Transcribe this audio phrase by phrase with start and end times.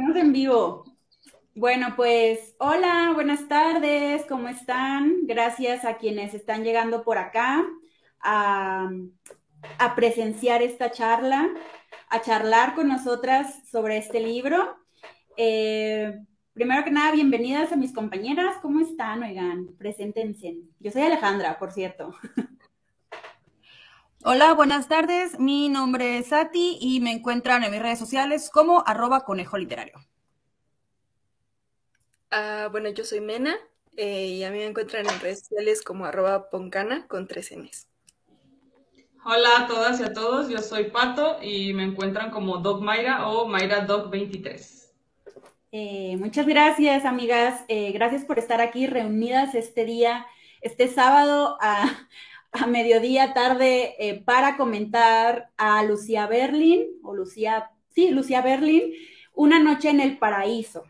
[0.00, 0.84] estamos en vivo.
[1.54, 5.26] Bueno, pues hola, buenas tardes, ¿cómo están?
[5.26, 7.66] Gracias a quienes están llegando por acá
[8.18, 8.90] a,
[9.94, 11.50] presenciar esta charla,
[12.08, 14.74] a charlar con nosotras sobre este libro.
[15.36, 16.18] Eh,
[16.54, 19.22] primero que nada, bienvenidas a mis compañeras, ¿cómo están?
[19.22, 20.56] Oigan, preséntense.
[20.78, 22.14] Yo soy Alejandra, por cierto.
[24.22, 25.38] Hola, buenas tardes.
[25.40, 29.94] Mi nombre es Sati y me encuentran en mis redes sociales como arroba conejo literario.
[32.30, 33.56] Ah, bueno, yo soy Mena
[33.96, 37.88] eh, y a mí me encuentran en redes sociales como arroba poncana con tres Ns.
[39.24, 43.26] Hola a todas y a todos, yo soy Pato y me encuentran como Dog Mayra
[43.26, 44.92] o Mayra Dog 23.
[45.72, 47.64] Eh, muchas gracias, amigas.
[47.68, 50.26] Eh, gracias por estar aquí reunidas este día,
[50.60, 52.06] este sábado a
[52.52, 58.92] a mediodía tarde eh, para comentar a Lucía Berlin, o Lucía, sí, Lucía Berlin,
[59.34, 60.84] Una noche en el paraíso.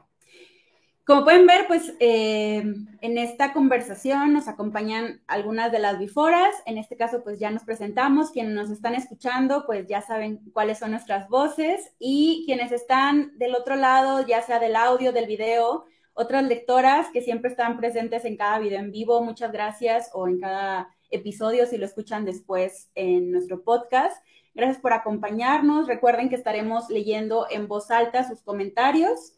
[1.04, 2.62] Como pueden ver, pues eh,
[3.00, 6.54] en esta conversación nos acompañan algunas de las biforas.
[6.66, 8.30] En este caso, pues ya nos presentamos.
[8.30, 11.92] Quienes nos están escuchando, pues ya saben cuáles son nuestras voces.
[11.98, 17.22] Y quienes están del otro lado, ya sea del audio, del video, otras lectoras que
[17.22, 21.78] siempre están presentes en cada video en vivo, muchas gracias, o en cada episodios y
[21.78, 24.22] lo escuchan después en nuestro podcast.
[24.54, 25.86] Gracias por acompañarnos.
[25.86, 29.34] Recuerden que estaremos leyendo en voz alta sus comentarios,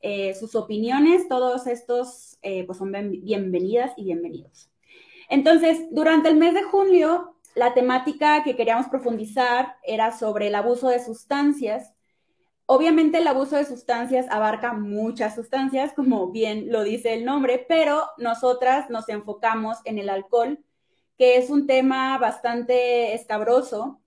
[0.00, 1.28] eh, sus opiniones.
[1.28, 4.70] Todos estos eh, pues son bienvenidas y bienvenidos.
[5.28, 10.88] Entonces, durante el mes de julio, la temática que queríamos profundizar era sobre el abuso
[10.88, 11.94] de sustancias.
[12.66, 18.04] Obviamente el abuso de sustancias abarca muchas sustancias, como bien lo dice el nombre, pero
[18.18, 20.58] nosotras nos enfocamos en el alcohol
[21.18, 24.00] que es un tema bastante escabroso.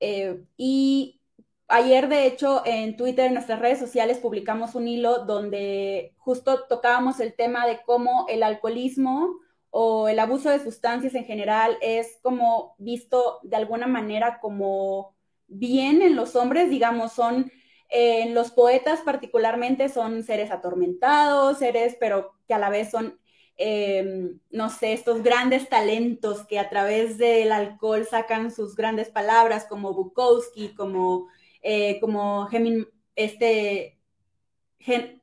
[0.00, 1.20] Eh, y
[1.68, 7.20] ayer, de hecho, en Twitter, en nuestras redes sociales, publicamos un hilo donde justo tocábamos
[7.20, 9.38] el tema de cómo el alcoholismo
[9.70, 15.14] o el abuso de sustancias en general es como visto de alguna manera como
[15.46, 17.50] bien en los hombres, digamos, son
[17.90, 23.18] en los poetas particularmente son seres atormentados, seres pero que a la vez son
[23.62, 29.66] Em, no sé, estos grandes talentos que a través del alcohol sacan sus grandes palabras,
[29.68, 31.28] como Bukowski, como,
[31.60, 33.98] eh, como Heming, este,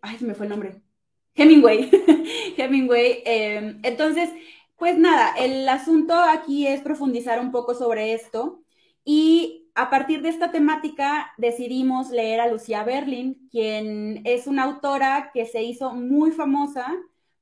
[0.02, 0.84] ay, se me fue el nombre,
[1.34, 1.90] Hemingway,
[2.58, 3.24] Hemingway.
[3.26, 4.30] Em, entonces,
[4.76, 8.62] pues nada, el asunto aquí es profundizar un poco sobre esto
[9.04, 15.32] y a partir de esta temática decidimos leer a Lucía Berlin, quien es una autora
[15.34, 16.96] que se hizo muy famosa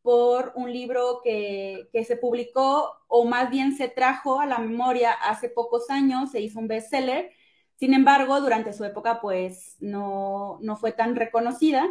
[0.05, 5.49] por un libro que, se publicó o más bien se trajo a la memoria hace
[5.49, 7.31] pocos años, se hizo un bestseller.
[7.79, 11.87] Sin embargo, durante su época pues no, no fue tan reconocida.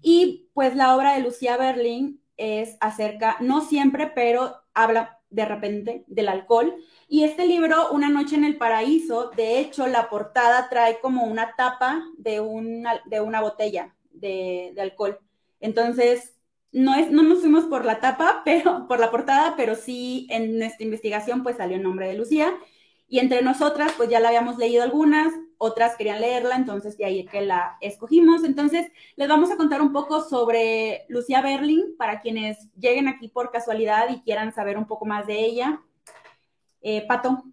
[0.00, 6.04] Y pues la obra de Lucía Berlin es acerca, no siempre, pero habla de repente
[6.06, 6.74] del alcohol.
[7.06, 11.54] Y este libro, Una noche en el paraíso, de hecho la portada trae como una
[11.54, 15.18] tapa de una, de una botella de, de alcohol.
[15.60, 16.37] Entonces,
[16.72, 20.58] no, es, no nos fuimos por la tapa, pero por la portada, pero sí en
[20.58, 22.52] nuestra investigación pues salió el nombre de Lucía.
[23.10, 27.24] Y entre nosotras pues ya la habíamos leído algunas, otras querían leerla, entonces de ahí
[27.26, 28.44] que la escogimos.
[28.44, 33.50] Entonces les vamos a contar un poco sobre Lucía Berling para quienes lleguen aquí por
[33.50, 35.80] casualidad y quieran saber un poco más de ella.
[36.82, 37.44] Eh, Pato.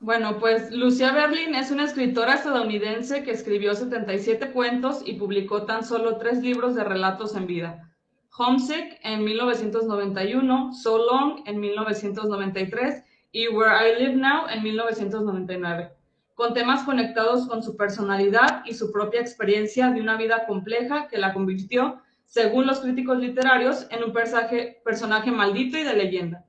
[0.00, 5.84] Bueno, pues Lucia Berlin es una escritora estadounidense que escribió 77 cuentos y publicó tan
[5.84, 7.90] solo tres libros de relatos en vida.
[8.36, 15.92] Homesick en 1991, So Long en 1993 y Where I Live Now en 1999,
[16.34, 21.16] con temas conectados con su personalidad y su propia experiencia de una vida compleja que
[21.16, 26.45] la convirtió, según los críticos literarios, en un personaje, personaje maldito y de leyenda.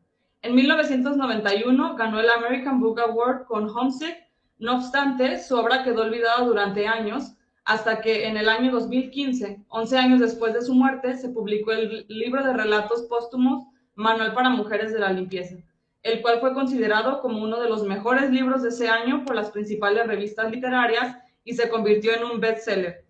[0.47, 4.15] En 1991 ganó el American Book Award con Homesick.
[4.59, 7.33] No obstante, su obra quedó olvidada durante años
[7.65, 12.05] hasta que en el año 2015, 11 años después de su muerte, se publicó el
[12.07, 13.65] libro de relatos póstumos
[13.95, 15.57] Manual para Mujeres de la Limpieza,
[16.01, 19.51] el cual fue considerado como uno de los mejores libros de ese año por las
[19.51, 23.03] principales revistas literarias y se convirtió en un bestseller.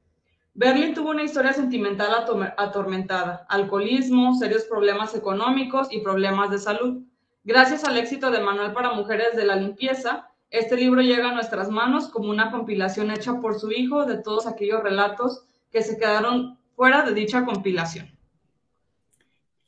[0.56, 2.10] Berlin tuvo una historia sentimental
[2.58, 7.04] atormentada, alcoholismo, serios problemas económicos y problemas de salud.
[7.48, 11.70] Gracias al éxito de Manual para Mujeres de la Limpieza, este libro llega a nuestras
[11.70, 16.60] manos como una compilación hecha por su hijo de todos aquellos relatos que se quedaron
[16.76, 18.12] fuera de dicha compilación.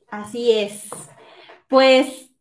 [0.10, 0.90] Así es.
[1.70, 2.32] Pues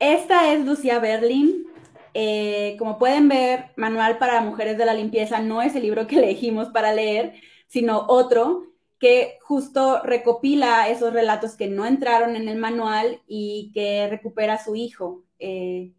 [0.00, 1.64] esta es Lucía Berlin.
[2.12, 6.16] Eh, como pueden ver, Manual para Mujeres de la Limpieza no es el libro que
[6.18, 7.34] elegimos para leer,
[7.68, 8.71] sino otro
[9.02, 14.64] que justo recopila esos relatos que no entraron en el manual y que recupera a
[14.64, 15.24] su hijo.
[15.40, 15.90] Eh,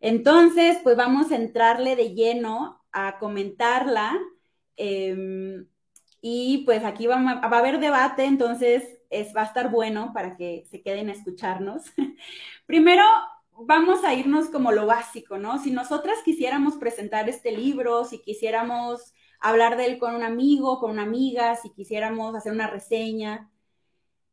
[0.00, 4.18] entonces, pues vamos a entrarle de lleno a comentarla.
[4.78, 5.66] Em,
[6.22, 10.64] y pues aquí va, a haber debate, entonces es, va a estar bueno para que
[10.70, 11.82] se queden a escucharnos.
[12.64, 13.04] Primero,
[13.66, 15.62] vamos a irnos como lo básico, ¿no?
[15.62, 20.90] Si nosotras quisiéramos presentar este libro, si quisiéramos hablar de él con un amigo, con
[20.90, 23.50] una amiga, si quisiéramos hacer una reseña.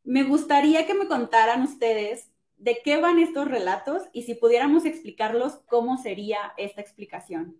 [0.04, 5.60] Me gustaría que me contaran ustedes de qué van estos relatos y si pudiéramos explicarlos,
[5.68, 7.56] cómo sería esta explicación.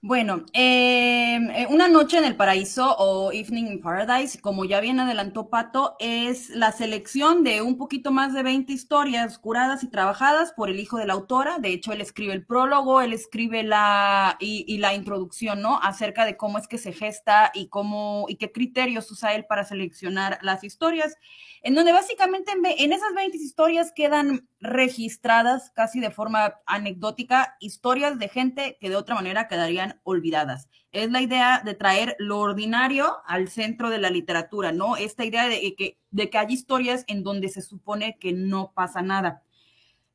[0.00, 5.00] Bueno, em, eh, Una noche en el paraíso o Evening in Paradise, como ya bien
[5.00, 10.52] adelantó Pato, es la selección de un poquito más de 20 historias curadas y trabajadas
[10.52, 11.58] por el hijo de la autora.
[11.58, 15.80] De hecho, él escribe el prólogo, él escribe la y, la introducción, ¿no?
[15.82, 19.64] Acerca de cómo es que se gesta y cómo y qué criterios usa él para
[19.64, 21.16] seleccionar las historias
[21.62, 28.28] en donde básicamente en, esas 20 historias quedan registradas casi de forma anecdótica historias de
[28.28, 30.68] gente que de otra manera quedarían olvidadas.
[30.92, 34.96] Es la idea de traer lo ordinario al centro de la literatura, ¿no?
[34.96, 39.02] Esta idea de que, de que hay historias en donde se supone que no pasa
[39.02, 39.42] nada.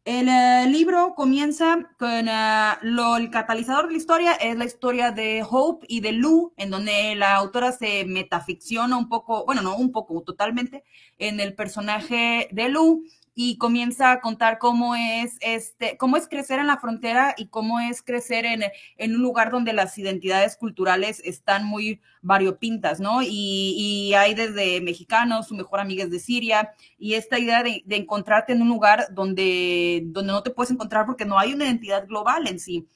[0.06, 5.12] El eh, libro comienza con eh, lo, el catalizador de la historia, es la historia
[5.12, 9.78] de Hope y de Lou, en donde la autora se metaficciona un poco, bueno, no
[9.78, 10.84] un poco, totalmente,
[11.20, 16.60] en el personaje de Lou y comienza a contar cómo es este, cómo es crecer
[16.60, 18.64] en la frontera y cómo es crecer en,
[18.98, 23.22] en un lugar donde las identidades culturales están muy variopintas, ¿no?
[23.22, 27.84] Y, y hay desde mexicanos, su mejor amiga es de Siria, y esta idea de,
[27.90, 32.08] encontrarte en un lugar donde, donde no te puedes encontrar porque no hay una identidad
[32.08, 32.88] global en sí.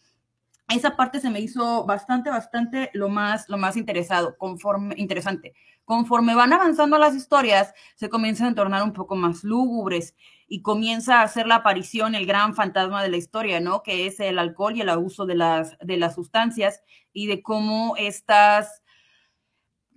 [0.70, 5.54] Esa parte se me hizo bastante, bastante lo más, lo más interesado, conforme, interesante
[5.88, 11.22] conforme van avanzando las historias, se comienzan a tornar un poco más lúgubres y comienza
[11.22, 13.84] a hacer la aparición el gran fantasma de la historia, ¿no?
[13.84, 17.96] Que es el alcohol y el abuso de las, de las sustancias y de cómo
[17.96, 18.84] estas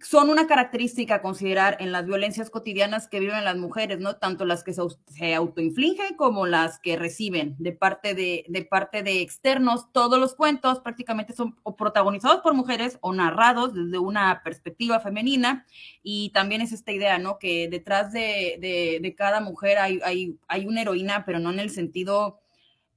[0.02, 4.17] son una característica a considerar en las violencias cotidianas que viven las mujeres, ¿no?
[4.17, 9.20] Tanto las que se, autoinfligen como las que reciben de parte de, de, parte de
[9.20, 9.93] externos.
[9.93, 15.67] Todos los cuentos prácticamente son protagonizados por mujeres o narrados desde una perspectiva femenina.
[16.02, 17.38] Y también es esta idea, ¿no?
[17.38, 21.61] Que detrás de, de, de cada mujer hay, hay, hay una heroína, pero no en
[21.61, 22.39] el sentido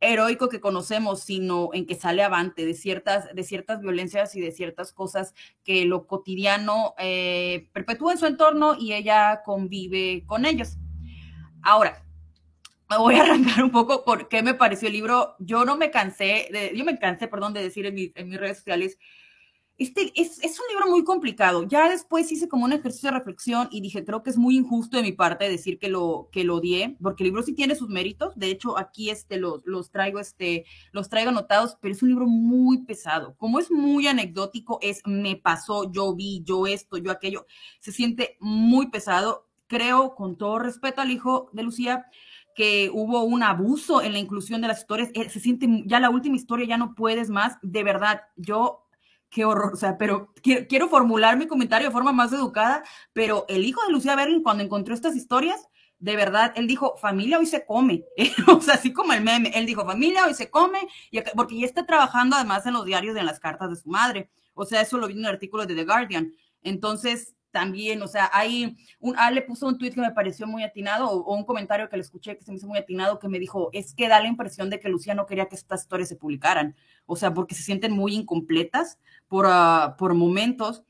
[0.04, 4.52] heroico que conocemos, sino en que sale avante de ciertas, de ciertas violencias y de
[4.52, 5.34] ciertas cosas
[5.64, 10.78] que lo cotidiano eh, perpetúa en su entorno y ella convive con ellos.
[11.62, 12.04] Ahora,
[12.90, 15.36] me voy a arrancar un poco por qué me pareció el libro.
[15.40, 18.58] Yo no me cansé, yo me cansé, perdón, de decir en, mi, en mis redes
[18.58, 18.98] sociales
[19.78, 21.64] este es, un libro muy complicado.
[21.64, 24.98] Ya después hice como un ejercicio de reflexión y dije, creo que es muy injusto
[24.98, 27.90] de mi parte decir que lo, que lo odié, porque el libro sí tiene sus
[27.90, 28.34] méritos.
[28.36, 32.28] De hecho, aquí este, los, los, traigo, este, los traigo anotados, pero es un libro
[32.28, 33.36] muy pesado.
[33.38, 37.47] Como es muy anecdótico, es me pasó, yo vi, yo esto, yo aquello.
[37.80, 39.47] Se siente muy pesado.
[39.68, 42.06] Creo, con todo respeto al hijo de Lucía,
[42.56, 45.09] que hubo un abuso en la inclusión de las historias.
[45.16, 47.57] Eh, se siente, ya la última historia ya no puedes más.
[47.64, 48.83] De verdad, yo
[49.33, 53.45] qué horror, o sea, pero quiero, quiero, formular mi comentario de forma más educada, pero
[53.49, 55.68] el hijo de Lucía Berlin, cuando encontró estas historias,
[55.99, 58.06] de verdad, él dijo, familia hoy se come,
[58.47, 61.66] o sea, así como el meme, él dijo, familia hoy se come, y porque ya
[61.66, 64.81] está trabajando además en los diarios y en las cartas de su madre, o sea,
[64.81, 69.16] eso lo vi en un artículo de The Guardian, entonces, también, o sea, hay un,
[69.18, 71.95] ah, le puso un tweet que me pareció muy atinado o, o, un comentario que
[71.95, 74.28] le escuché que se me hizo muy atinado que me dijo, es que da la
[74.28, 77.64] impresión de que Lucía no quería que estas historias se publicaran, o sea, porque se
[77.64, 80.83] sienten muy incompletas por, uh, por momentos.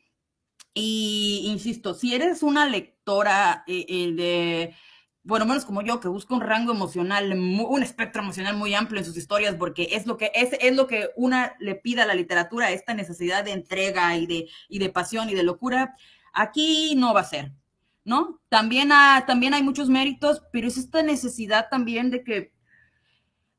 [0.73, 4.75] Y insisto, si eres una lectora eh, eh, de,
[5.23, 9.05] bueno, menos como yo, que busca un rango emocional, un espectro emocional muy amplio en
[9.05, 12.13] sus historias, porque es lo que, es, es lo que una le pide a la
[12.13, 15.95] literatura, esta necesidad de entrega y de, y de pasión y de locura,
[16.33, 17.53] Aquí no va a ser,
[18.03, 18.41] ¿no?
[18.49, 22.51] También, ha, también hay muchos méritos, pero es esta necesidad también de que,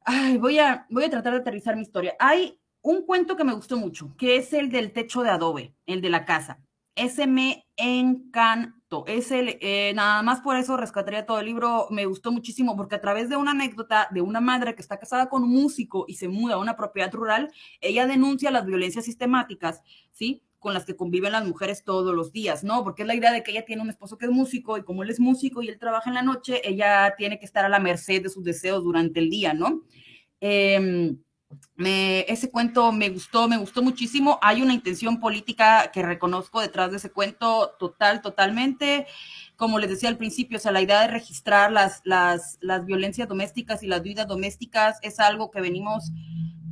[0.05, 2.15] ay, voy a, voy a tratar de aterrizar mi historia.
[2.19, 6.03] Hay un cuento que me gustó mucho, que es el del techo de adobe, el
[6.03, 6.61] de la casa.
[6.95, 9.05] Ese me encantó.
[9.07, 11.89] Es el, eh, nada más por eso rescataría todo el libro.
[11.91, 15.29] Me gustó muchísimo porque a través de una anécdota de una madre que está casada
[15.29, 17.51] con un músico y se muda a una propiedad rural,
[17.81, 20.44] ella denuncia las violencias sistemáticas, ¿sí?
[20.65, 22.83] Con las que conviven las mujeres todos los días, ¿no?
[22.83, 25.03] Porque es la idea de que ella tiene un esposo que es músico y como
[25.03, 27.79] él es músico y él trabaja en la noche, ella tiene que estar a la
[27.79, 29.83] merced de sus deseos durante el día, ¿no?
[31.77, 34.39] Me, ese cuento me gustó, me gustó muchísimo.
[34.41, 39.07] Hay una intención política que reconozco detrás de ese cuento total, totalmente.
[39.57, 43.29] Como les decía al principio, o sea, la idea de registrar las, las, las violencias
[43.29, 46.11] domésticas y las vidas domésticas es algo que venimos,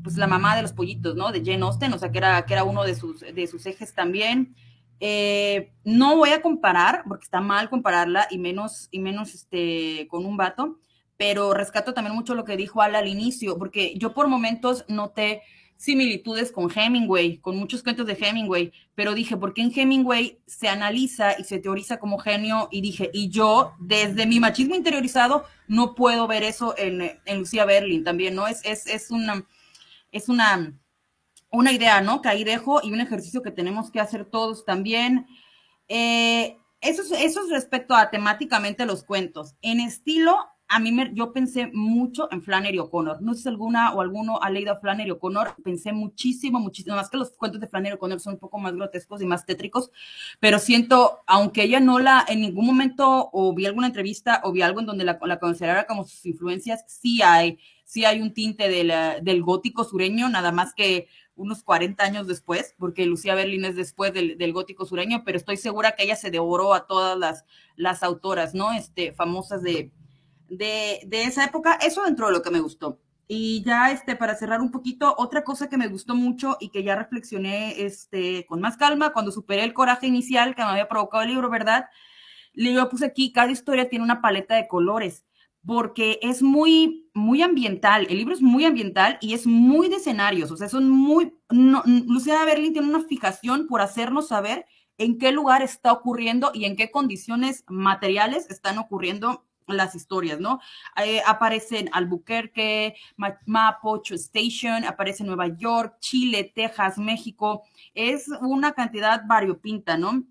[0.02, 1.32] pues la mamá de los pollitos, ¿no?
[1.32, 3.94] De Jane Austen, o sea, que era, que era uno de sus, de sus ejes
[3.94, 4.54] también.
[5.00, 10.24] Eh, no voy a comparar, porque está mal compararla, y menos, y menos este, con
[10.24, 10.78] un vato,
[11.16, 15.42] pero rescato también mucho lo que dijo Al al inicio, porque yo por momentos noté
[15.76, 20.68] similitudes con Hemingway, con muchos cuentos de Hemingway, pero dije, ¿por qué en Hemingway se
[20.68, 22.68] analiza y se teoriza como genio?
[22.70, 27.64] Y dije, y yo, desde mi machismo interiorizado, no puedo ver eso en, en Lucía
[27.64, 28.46] Berlin también, ¿no?
[28.46, 29.44] Es, es, es una,
[30.12, 30.78] es una,
[31.50, 32.22] una idea, ¿no?
[32.22, 35.26] Que ahí dejo y un ejercicio que tenemos que hacer todos también.
[35.88, 39.56] Eh, eso, eso es respecto a temáticamente los cuentos.
[39.62, 40.36] En estilo,
[40.72, 43.20] a mí me, yo pensé mucho en Flannery O'Connor.
[43.20, 45.54] No sé si alguna o alguno ha leído a Flannery O'Connor.
[45.62, 49.20] Pensé muchísimo, muchísimo, más que los cuentos de Flannery O'Connor son un poco más grotescos
[49.20, 49.90] y más tétricos,
[50.40, 54.62] pero siento, aunque ella no la, en ningún momento, o vi alguna entrevista, o vi
[54.62, 58.68] algo en donde la, la considerara como sus influencias, sí hay, sí hay un tinte
[58.68, 63.76] del, del gótico sureño, nada más que unos 40 años después, porque Lucía Berlín es
[63.76, 67.44] después del, del, gótico sureño, pero estoy segura que ella se devoró a todas las,
[67.76, 68.72] las autoras, ¿no?
[68.72, 69.90] Este, famosas de,
[70.48, 73.00] de, de, esa época, eso dentro de lo que me gustó.
[73.28, 76.82] Y ya, este, para cerrar un poquito, otra cosa que me gustó mucho y que
[76.82, 81.22] ya reflexioné, este, con más calma, cuando superé el coraje inicial que me había provocado
[81.22, 81.86] el libro, ¿verdad?
[82.54, 85.24] Yo puse aquí, cada historia tiene una paleta de colores,
[85.66, 90.50] porque es muy, muy ambiental, el libro es muy ambiental y es muy de escenarios,
[90.50, 94.66] o sea, son muy, no, Lucía Berlin tiene una fijación por hacernos saber
[94.98, 100.60] en qué lugar está ocurriendo y en qué condiciones materiales están ocurriendo las historias, ¿no?
[101.04, 102.94] Eh, aparecen Albuquerque,
[103.46, 107.62] Mapocho Station, aparece Nueva York, Chile, Texas, México.
[107.94, 110.24] Es una cantidad variopinta, ¿no?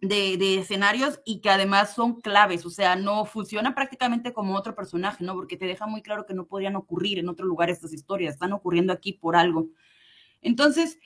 [0.00, 4.76] De, de, escenarios y que además son claves, o sea, no funciona prácticamente como otro
[4.76, 5.34] personaje, ¿no?
[5.34, 8.52] Porque te deja muy claro que no podrían ocurrir en otro lugar estas historias, están
[8.52, 9.66] ocurriendo aquí por algo.
[10.40, 11.00] Entonces,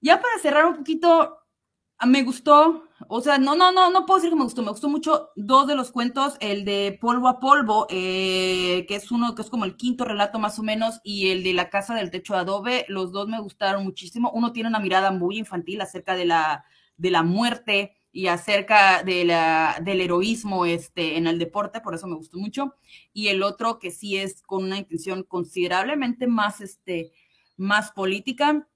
[0.00, 1.42] ya para cerrar un poquito,
[2.06, 4.88] me gustó, o sea, no, no, no, no puedo decir que me gustó, me gustó
[4.88, 9.42] mucho dos de los cuentos, el de Polvo a Polvo, eh, que es uno que
[9.42, 12.34] es como el quinto relato más o menos, y el de La Casa del Techo
[12.34, 14.30] de Adobe, los dos me gustaron muchísimo.
[14.34, 16.64] Uno tiene una mirada muy infantil acerca de la,
[16.96, 22.06] de la muerte y acerca de la, del heroísmo este, en el deporte, por eso
[22.06, 22.74] me gustó mucho.
[23.14, 27.12] Y el otro que sí es con una intención considerablemente más, este,
[27.56, 28.68] más política,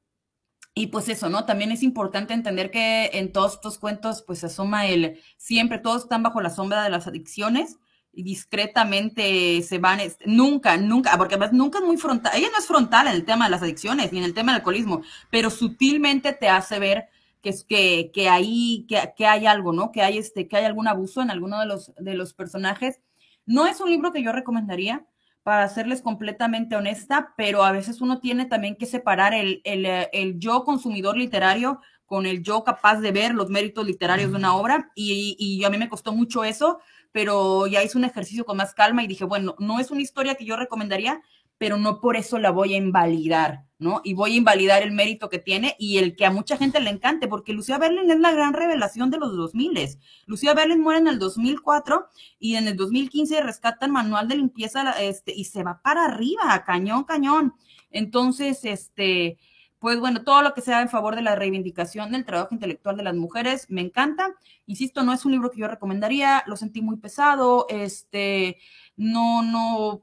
[0.79, 1.47] y pues eso, ¿no?
[1.47, 6.23] También es importante entender que en todos estos cuentos, pues asoma el, siempre todos están
[6.23, 7.79] bajo la sombra de las adicciones
[8.13, 12.67] y discretamente se van, nunca, nunca, porque además nunca es muy frontal, ella no es
[12.67, 15.01] frontal en el tema de las adicciones ni en el tema del alcoholismo,
[15.31, 17.09] pero sutilmente te hace ver
[17.47, 19.93] que es que, que ahí, que, que, hay algo, ¿no?
[19.93, 23.01] Que hay este, que hay algún abuso en alguno de los, de los personajes.
[23.45, 25.07] No es un libro que yo recomendaría,
[25.45, 30.41] para serles completamente honesta, pero a veces uno tiene también que separar el, el, el,
[30.41, 34.91] yo consumidor literario con el yo capaz de ver los méritos literarios de una obra
[34.97, 36.81] y, y, a mí me costó mucho eso,
[37.13, 40.35] pero ya hice un ejercicio con más calma y dije, bueno, no es una historia
[40.35, 41.23] que yo recomendaría,
[41.59, 44.01] pero no por eso la voy a invalidar, ¿no?
[44.05, 46.91] Y voy a invalidar el mérito que tiene y el que a mucha gente le
[46.91, 49.99] encante, porque Lucía Berlin es la gran revelación de los 2000.
[50.27, 52.09] Lucía Berlin muere en el 2004
[52.39, 56.63] y en el 2015 rescata el manual de limpieza este, y se va para arriba,
[56.67, 57.55] cañón, cañón.
[57.91, 59.39] Entonces, este,
[59.79, 63.03] pues bueno, todo lo que sea en favor de la reivindicación del trabajo intelectual de
[63.03, 64.35] las mujeres me encanta.
[64.67, 68.59] Insisto, no es un libro que yo recomendaría, lo sentí muy pesado, este,
[68.97, 70.03] no, no,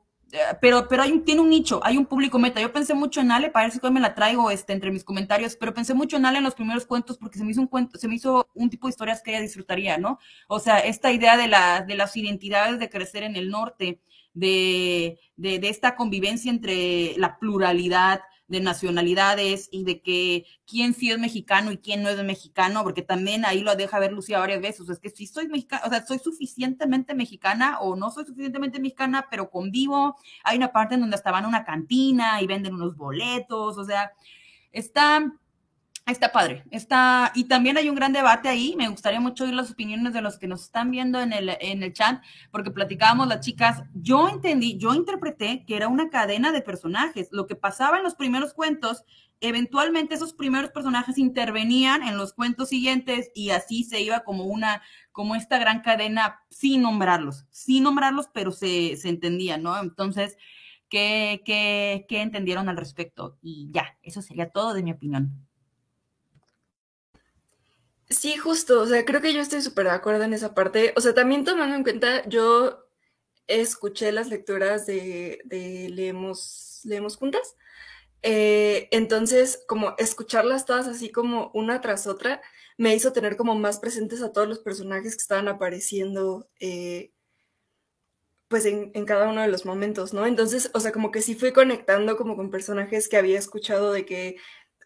[0.62, 2.60] pero, pero hay tiene un nicho, hay un público meta.
[2.60, 5.56] Yo pensé mucho en Ale, ver si hoy me la traigo este, entre mis comentarios,
[5.56, 8.00] pero pensé mucho en Ale en los primeros cuentos porque se me hizo un cuento,
[8.00, 10.20] se me hizo un tipo de historias que ella disfrutaría, ¿no?
[10.48, 14.00] O sea, esta idea de, la, de las identidades de crecer en el norte,
[14.34, 18.22] de, de esta convivencia entre la pluralidad,
[18.54, 23.02] de nacionalidades y de que quién sí es mexicano y quién no es mexicano, porque
[23.02, 25.82] también ahí lo deja ver Lucía varias veces, o sea, es que si soy mexicana,
[25.86, 30.94] o sea, soy suficientemente mexicana o no soy suficientemente mexicana, pero convivo, hay una parte
[30.96, 34.12] en donde hasta van una cantina y venden unos boletos, o sea,
[34.72, 35.34] está
[36.06, 39.72] Está padre, está, y también hay un gran debate ahí, me gustaría mucho oír las
[39.72, 43.40] opiniones de los que nos están viendo en el, en el chat, porque platicábamos las
[43.40, 48.04] chicas, yo entendí, yo interpreté que era una cadena de personajes, lo que pasaba en
[48.04, 49.06] los primeros cuentos,
[49.40, 54.82] eventualmente esos primeros personajes intervenían en los cuentos siguientes y así se iba como una,
[55.14, 59.80] como esta gran cadena sin nombrarlos, sin nombrarlos, pero se, se entendía, ¿no?
[59.80, 60.36] Entonces,
[60.90, 63.38] qué, qué, qué entendieron al respecto.
[63.42, 65.48] Y ya, eso sería todo de mi opinión.
[68.14, 70.94] Sí, justo, o sea, creo que yo estoy súper de acuerdo en esa parte.
[70.96, 72.86] O sea, también tomando en cuenta, yo
[73.48, 77.56] escuché las lecturas de, de Leemos, Leemos Juntas.
[78.22, 82.42] Eh, entonces, como escucharlas todas así como una tras otra,
[82.78, 87.12] me hizo tener como más presentes a todos los personajes que estaban apareciendo eh,
[88.48, 90.26] pues en, en, cada uno de los momentos, ¿no?
[90.28, 94.06] Entonces, o sea, como que sí fui conectando como con personajes que había escuchado de
[94.06, 94.38] que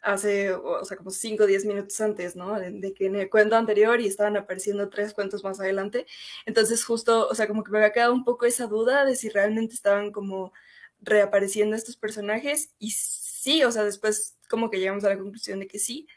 [0.02, 2.60] hace, o sea, como 5 o 10 minutos antes, ¿no?
[2.60, 6.06] De, que en el cuento anterior y estaban apareciendo tres cuentos más adelante.
[6.46, 9.30] Entonces, justo, o sea, como que me había quedado un poco esa duda de si
[9.30, 10.54] realmente estaban como
[11.02, 12.72] reapareciendo estos personajes.
[12.80, 16.08] Y sí, o sea, después como que llegamos a la conclusión de que sí.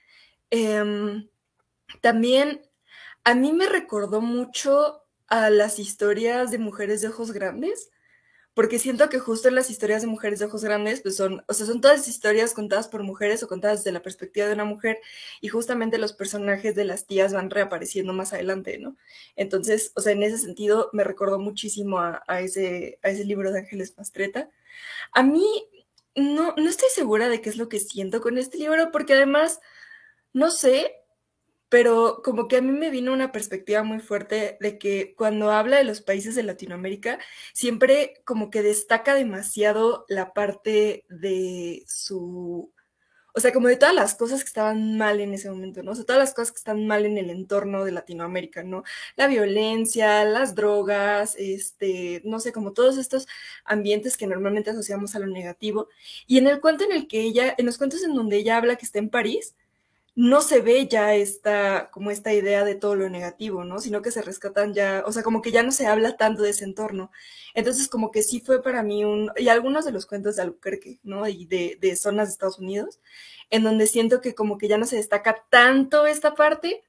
[0.50, 1.28] Eh,
[2.00, 2.62] también
[3.24, 7.90] a mí me recordó mucho a las historias de mujeres de ojos grandes
[8.54, 11.52] porque siento que justo en las historias de mujeres de ojos grandes, pues son, o
[11.54, 14.98] sea, son todas historias contadas por mujeres o contadas desde la perspectiva de una mujer,
[15.40, 18.96] y justamente los personajes de las tías van reapareciendo más adelante, ¿no?
[19.36, 23.60] Entonces, o sea, en ese sentido me recordó muchísimo a, ese, a ese libro de
[23.60, 24.50] Ángeles Mastreta.
[25.12, 25.46] A mí
[26.16, 29.60] no, no estoy segura de qué es lo que siento con este libro, porque además,
[30.32, 30.99] no sé,
[31.70, 35.78] pero como que a mí me vino una perspectiva muy fuerte de que cuando habla
[35.78, 37.20] de los países de Latinoamérica,
[37.54, 42.72] siempre como que destaca demasiado la parte de su,
[43.34, 45.92] o sea, como de todas las cosas que estaban mal en ese momento, ¿no?
[45.92, 48.82] O sea, todas las cosas que están mal en el entorno de Latinoamérica, ¿no?
[49.16, 53.28] La violencia, las drogas, este, no sé, como todos estos
[53.64, 55.88] ambientes que normalmente asociamos a lo negativo.
[56.26, 58.76] Y en el cuento en el que ella, en los cuentos en donde ella habla
[58.76, 59.54] que está en París,
[60.20, 63.78] no se ve ya esta, como esta idea de todo lo negativo, ¿no?
[63.80, 66.50] Sino que se rescatan ya, o sea, como que ya no se habla tanto de
[66.50, 67.10] ese entorno.
[67.54, 71.00] Entonces, como que sí fue para mí un, y algunos de los cuentos de Albuquerque,
[71.02, 71.26] ¿no?
[71.26, 73.00] Y de, de zonas de Estados Unidos,
[73.48, 76.82] en donde siento que como que ya no se destaca tanto esta parte,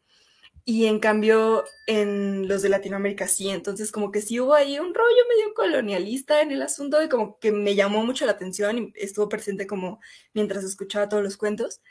[0.66, 4.94] y en cambio en los de Latinoamérica sí, entonces como que sí hubo ahí un
[4.94, 8.94] rollo medio colonialista en el asunto y como que me llamó mucho la atención y
[8.96, 10.00] estuvo presente como
[10.34, 11.82] mientras escuchaba todos los cuentos.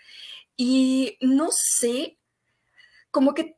[0.56, 2.18] Y no sé,
[3.10, 3.56] como que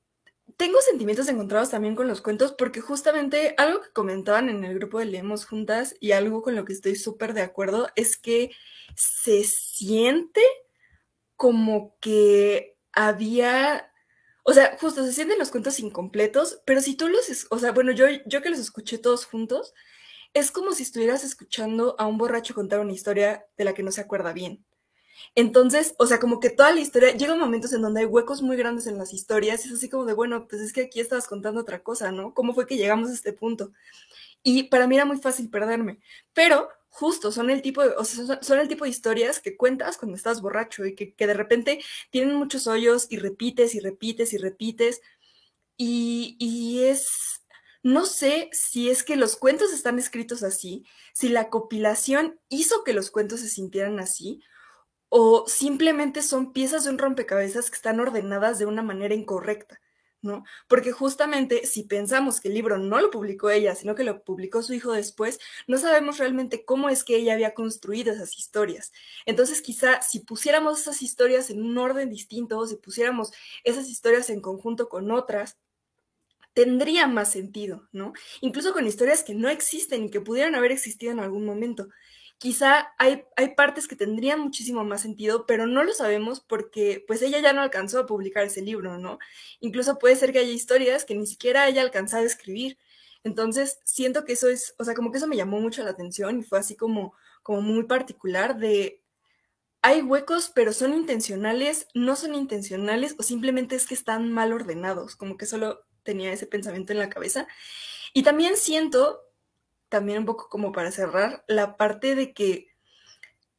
[0.56, 4.98] tengo sentimientos encontrados también con los cuentos, porque justamente algo que comentaban en el grupo
[4.98, 8.50] de Leemos Juntas y algo con lo que estoy súper de acuerdo es que
[8.94, 10.40] se siente
[11.36, 13.90] como que había,
[14.44, 17.92] o sea, justo se sienten los cuentos incompletos, pero si tú los, o sea, bueno,
[17.92, 19.74] yo, yo que los escuché todos juntos,
[20.34, 23.90] es como si estuvieras escuchando a un borracho contar una historia de la que no
[23.92, 24.64] se acuerda bien.
[25.34, 28.56] Entonces, o sea, como que toda la historia, llega momentos en donde hay huecos muy
[28.56, 31.60] grandes en las historias, es así como de, bueno, pues es que aquí estabas contando
[31.60, 32.34] otra cosa, ¿no?
[32.34, 33.72] ¿Cómo fue que llegamos a este punto?
[34.42, 36.00] Y para mí era muy fácil perderme,
[36.32, 39.96] pero justo son el tipo de, o sea, son, el tipo de historias que cuentas
[39.96, 44.32] cuando estás borracho y que, que de repente tienen muchos hoyos y repites y repites
[44.34, 45.00] y repites.
[45.78, 47.42] Y, y es,
[47.82, 52.92] no sé si es que los cuentos están escritos así, si la compilación hizo que
[52.92, 54.42] los cuentos se sintieran así,
[55.14, 59.78] o simplemente son piezas de un rompecabezas que están ordenadas de una manera incorrecta,
[60.22, 60.42] ¿no?
[60.68, 64.62] Porque justamente si pensamos que el libro no lo publicó ella, sino que lo publicó
[64.62, 68.90] su hijo después, no sabemos realmente cómo es que ella había construido esas historias.
[69.26, 73.32] Entonces quizá si pusiéramos esas historias en un orden distinto, o si pusiéramos
[73.64, 75.58] esas historias en conjunto con otras,
[76.54, 78.14] tendría más sentido, ¿no?
[78.40, 81.88] Incluso con historias que no existen y que pudieran haber existido en algún momento
[82.42, 87.22] quizá hay, hay partes que tendrían muchísimo más sentido, pero no lo sabemos porque pues
[87.22, 89.20] ella ya no alcanzó a publicar ese libro, ¿no?
[89.60, 92.78] Incluso puede ser que haya historias que ni siquiera haya alcanzado a escribir.
[93.22, 96.40] Entonces, siento que eso es, o sea, como que eso me llamó mucho la atención
[96.40, 99.00] y fue así como, como muy particular de,
[99.80, 105.14] hay huecos, pero son intencionales, no son intencionales o simplemente es que están mal ordenados,
[105.14, 107.46] como que solo tenía ese pensamiento en la cabeza.
[108.12, 109.20] Y también siento
[109.92, 112.68] también un poco como para cerrar, la parte de que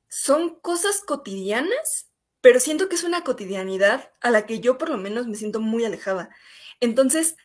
[0.10, 2.10] son cosas cotidianas,
[2.42, 5.60] pero siento que es una cotidianidad a la que yo por lo menos me siento
[5.60, 6.32] muy alejada.
[6.80, 7.38] Entonces,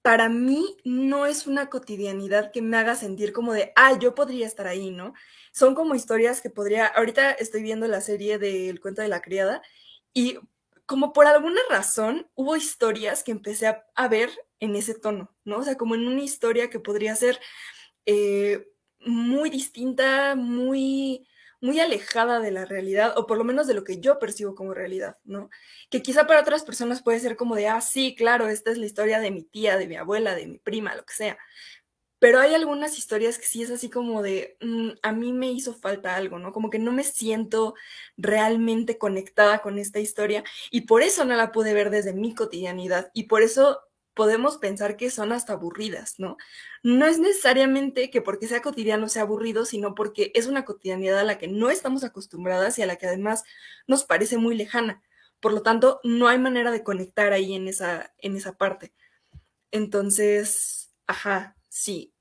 [0.00, 4.46] para mí no es una cotidianidad que me haga sentir como de, ah, yo podría
[4.46, 5.12] estar ahí, ¿no?
[5.52, 9.60] Son como historias que podría, ahorita estoy viendo la serie del cuento de la criada
[10.14, 10.38] y
[10.86, 15.58] como por alguna razón hubo historias que empecé a, a ver en ese tono, ¿no?
[15.58, 17.38] O sea, como en una historia que podría ser
[18.12, 18.66] eh,
[19.06, 21.28] muy distinta, muy,
[21.60, 24.74] muy alejada de la realidad, o por lo menos de lo que yo percibo como
[24.74, 25.48] realidad, ¿no?
[25.90, 28.86] Que quizá para otras personas puede ser como de, ah, sí, claro, esta es la
[28.86, 31.38] historia de mi tía, de mi abuela, de mi prima, lo que sea.
[32.18, 35.74] pero hay algunas historias que sí es así como de, mm, a mí me hizo
[35.74, 36.52] falta algo, ¿no?
[36.52, 37.74] Como que no me siento
[38.16, 43.10] realmente conectada con esta historia y por eso no la pude ver desde mi cotidianidad
[43.14, 43.80] y por eso
[44.20, 46.36] podemos pensar que son hasta aburridas, ¿no?
[46.82, 51.24] No es necesariamente que porque sea cotidiano sea aburrido, sino porque es una cotidianidad a
[51.24, 53.44] la que no estamos acostumbradas y a la que además
[53.86, 55.02] nos parece muy lejana.
[55.40, 58.92] Por lo tanto, no hay manera de conectar ahí en esa, en esa parte.
[59.70, 62.12] Entonces, ajá, sí,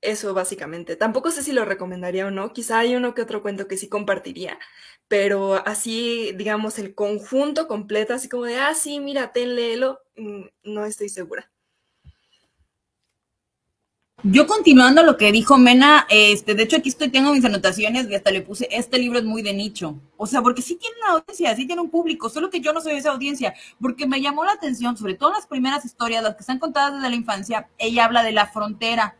[0.00, 0.96] eso básicamente.
[0.96, 2.54] Tampoco sé si lo recomendaría o no.
[2.54, 4.58] Quizá hay uno que otro cuento que sí compartiría,
[5.08, 10.42] pero así, digamos, el conjunto completo, así como de, ah, sí, mira, ten, léelo, mm,
[10.64, 11.52] no estoy segura.
[14.24, 18.14] Yo continuando lo que dijo Mena, este, de hecho aquí estoy, tengo mis anotaciones y
[18.14, 19.98] hasta le puse, este libro es muy de nicho.
[20.16, 22.80] O sea, porque sí tiene una audiencia, sí tiene un público, solo que yo no
[22.80, 26.42] soy esa audiencia, porque me llamó la atención, sobre todo las primeras historias, las que
[26.42, 29.16] están contadas desde la infancia, ella habla de la frontera.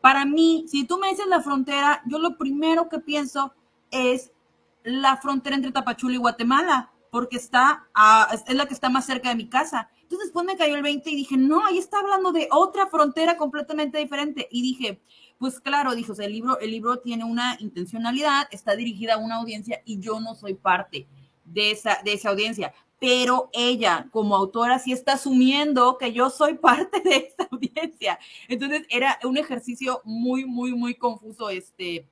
[0.00, 3.52] Para mí, si tú me dices la frontera, yo lo primero que pienso
[3.90, 4.30] es
[4.84, 7.88] la frontera entre Tapachula y Guatemala, porque está,
[8.46, 9.88] es la que está más cerca de mi casa.
[10.02, 13.36] Entonces después me cayó el 20 y dije, no, ahí está hablando de otra frontera
[13.36, 14.48] completamente diferente.
[14.50, 15.00] Y dije,
[15.38, 19.80] pues claro, dijo, el libro, el libro tiene una intencionalidad, está dirigida a una audiencia
[19.84, 21.08] y yo no soy parte
[21.44, 22.74] de esa, de esa audiencia.
[23.00, 28.18] Pero ella, como autora, sí está asumiendo que yo soy parte de esa audiencia.
[28.48, 32.08] Entonces era un ejercicio muy, muy, muy confuso, este,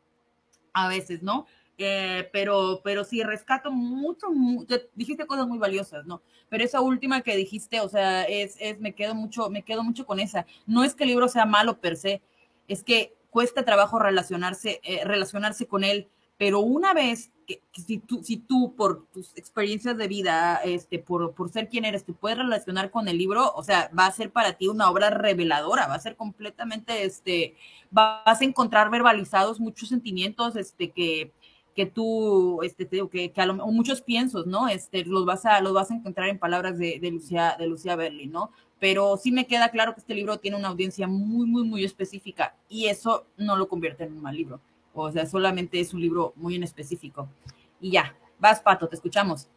[0.72, 1.46] a veces, ¿no?
[1.78, 4.28] Eh, pero, pero sí, rescato mucho,
[4.94, 6.22] dijiste cosas muy valiosas, ¿no?
[6.48, 10.06] Pero esa última que dijiste, o sea, es, es, me quedo mucho, me quedo mucho
[10.06, 10.46] con esa.
[10.66, 12.22] No es que el libro sea malo per se,
[12.68, 18.22] es que cuesta trabajo relacionarse, eh, relacionarse con él, pero una vez que, si, tú,
[18.22, 22.37] si tú por tus experiencias de vida, este, por, por ser quien eres, te puedes
[22.37, 25.94] relacionar con el libro, o sea, va a ser para ti una obra reveladora, va
[25.94, 27.56] a ser completamente, este,
[27.90, 31.32] vas a encontrar verbalizados muchos sentimientos, este, que,
[31.74, 34.68] que tú, este, te que, que a lo, muchos piensos, ¿no?
[34.68, 37.96] Este, los vas a, los vas a encontrar en palabras de, de Lucía, de Lucía
[37.96, 38.50] Berlin, ¿no?
[38.78, 42.56] Pero sí me queda claro que este libro tiene una audiencia muy, muy, muy específica
[42.68, 44.61] y eso no lo convierte en un mal libro.
[44.94, 47.28] O sea, solamente es un libro muy en específico.
[47.80, 49.48] Y ya, vas, Pato, te escuchamos.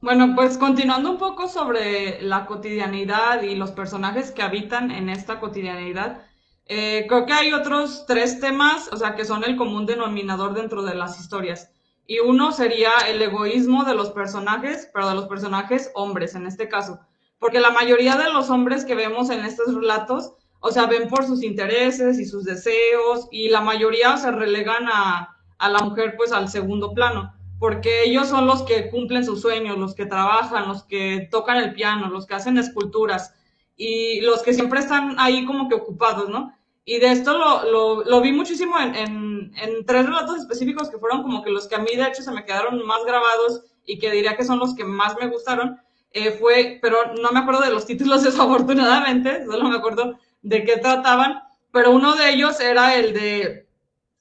[0.00, 5.38] Bueno, pues continuando un poco sobre la cotidianidad y los personajes que habitan en esta
[5.38, 6.22] cotidianidad,
[6.66, 10.82] eh, creo que hay otros tres temas, o sea, que son el común denominador dentro
[10.82, 11.70] de las historias.
[12.06, 16.68] Y uno sería el egoísmo de los personajes, pero de los personajes hombres en este
[16.68, 17.00] caso.
[17.38, 21.24] Porque la mayoría de los hombres que vemos en estos relatos, o sea, ven por
[21.24, 26.32] sus intereses y sus deseos, y la mayoría se relegan a, a la mujer pues
[26.32, 30.84] al segundo plano, porque ellos son los que cumplen sus sueños, los que trabajan, los
[30.84, 33.34] que tocan el piano, los que hacen esculturas
[33.76, 36.54] y los que siempre están ahí como que ocupados, ¿no?
[36.84, 40.98] Y de esto lo, lo, lo vi muchísimo en, en, en, tres relatos específicos que
[40.98, 43.98] fueron como que los que a mí de hecho se me quedaron más grabados y
[43.98, 45.80] que diría que son los que más me gustaron.
[46.12, 50.76] Eh, fue, pero no me acuerdo de los títulos desafortunadamente, solo me acuerdo de qué
[50.78, 53.68] trataban, pero uno de ellos era el de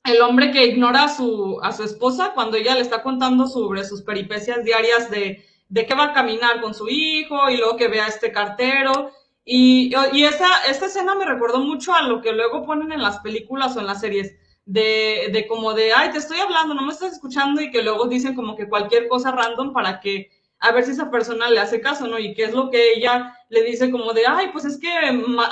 [0.04, 3.84] el hombre que ignora a su, a su esposa cuando ella le está contando sobre
[3.84, 7.88] sus peripecias diarias de, de qué va a caminar con su hijo y luego que
[7.88, 9.12] vea a este cartero
[9.46, 13.20] y, y esa, esta escena me recordó mucho a lo que luego ponen en las
[13.20, 16.94] películas o en las series, de, de como de, ay, te estoy hablando, no me
[16.94, 20.84] estás escuchando, y que luego dicen como que cualquier cosa random para que, a ver
[20.86, 22.20] si esa persona le hace caso, ¿no?
[22.20, 24.90] Y qué es lo que ella le dice como de, ay, pues es que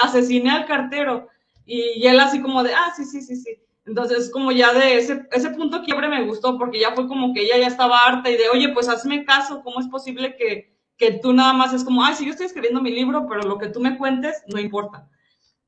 [0.01, 1.27] asesiné al cartero.
[1.65, 3.57] Y, y él así como de, ah, sí, sí, sí, sí.
[3.85, 7.41] Entonces, como ya de ese, ese punto quiebre me gustó, porque ya fue como que
[7.41, 11.13] ella ya estaba harta y de, oye, pues hazme caso, ¿cómo es posible que, que
[11.13, 13.69] tú nada más es como, ay, sí, yo estoy escribiendo mi libro, pero lo que
[13.69, 15.07] tú me cuentes no importa.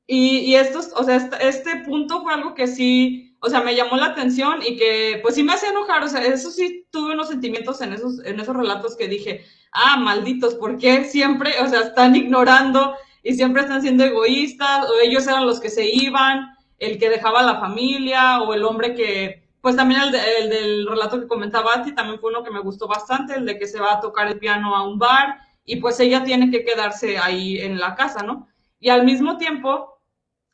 [0.06, 3.96] Y, y esto, o sea, este, punto fue algo que sí, o sea, me llamó
[3.96, 7.28] la atención y que pues sí me hacía enojar, o sea, eso sí tuve unos
[7.28, 9.42] sentimientos en esos, en esos relatos que dije,
[9.72, 15.00] ah, malditos, ¿por qué siempre, o sea, están ignorando y siempre están siendo egoístas, o
[15.02, 19.41] ellos eran los que se iban, el que dejaba la familia, o el hombre que
[19.62, 23.36] pues también el, del relato que comentaba Ati también fue uno que me gustó bastante,
[23.36, 26.24] el de que se va a tocar el piano a un bar y pues ella
[26.24, 28.48] tiene que quedarse ahí en la casa, ¿no?
[28.80, 30.00] Y al mismo tiempo,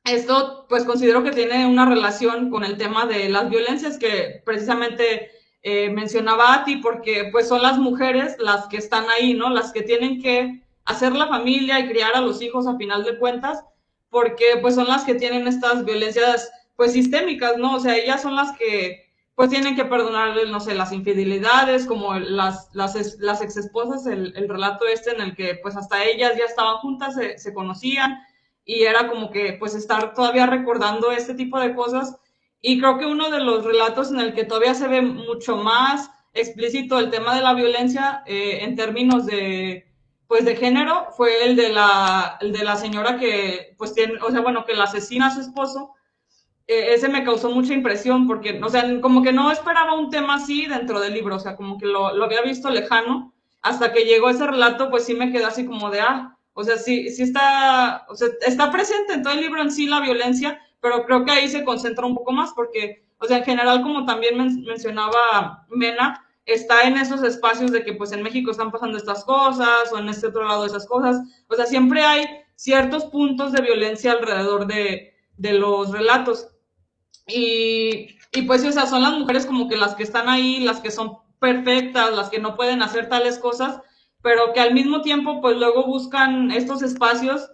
[0.04, 5.30] esto pues considero que tiene una relación con el tema de las violencias que precisamente
[5.62, 9.48] eh, mencionaba Ati, porque pues son las mujeres las que están ahí, ¿no?
[9.48, 13.18] Las que tienen que hacer la familia y criar a los hijos a final de
[13.18, 13.64] cuentas,
[14.10, 17.74] porque pues son las que tienen estas violencias pues sistémicas, ¿no?
[17.74, 22.14] O sea, ellas son las que pues tienen que perdonarle, no sé, las infidelidades, como
[22.14, 26.34] las, las, las ex esposas, el, el, relato este en el que pues hasta ellas
[26.38, 28.20] ya estaban juntas, se, se, conocían
[28.64, 32.16] y era como que pues estar todavía recordando este tipo de cosas.
[32.60, 36.12] Y creo que uno de los relatos en el que todavía se ve mucho más
[36.32, 39.84] explícito el tema de la violencia eh, en términos de
[40.28, 44.30] pues de género fue el de la el de la señora que pues tiene o
[44.30, 45.96] sea bueno que la asesina a su esposo
[46.68, 50.36] eh, ese me causó mucha impresión porque o sea como que no esperaba un tema
[50.36, 54.04] así dentro del libro o sea como que lo, lo había visto lejano hasta que
[54.04, 57.22] llegó ese relato pues sí me quedé así como de ah o sea, sí, sí
[57.22, 61.24] está, o sea, está presente en todo el libro en sí la violencia, pero creo
[61.24, 65.64] que ahí se concentra un poco más porque, o sea, en general, como también mencionaba
[65.68, 69.98] Mena, está en esos espacios de que pues en México están pasando estas cosas o
[69.98, 71.20] en este otro lado esas cosas.
[71.46, 72.26] O sea, siempre hay
[72.56, 76.48] ciertos puntos de violencia alrededor de, de los relatos.
[77.28, 80.80] Y, y pues, o sea, son las mujeres como que las que están ahí, las
[80.80, 83.80] que son perfectas, las que no pueden hacer tales cosas,
[84.22, 87.50] pero que al mismo tiempo pues luego buscan estos espacios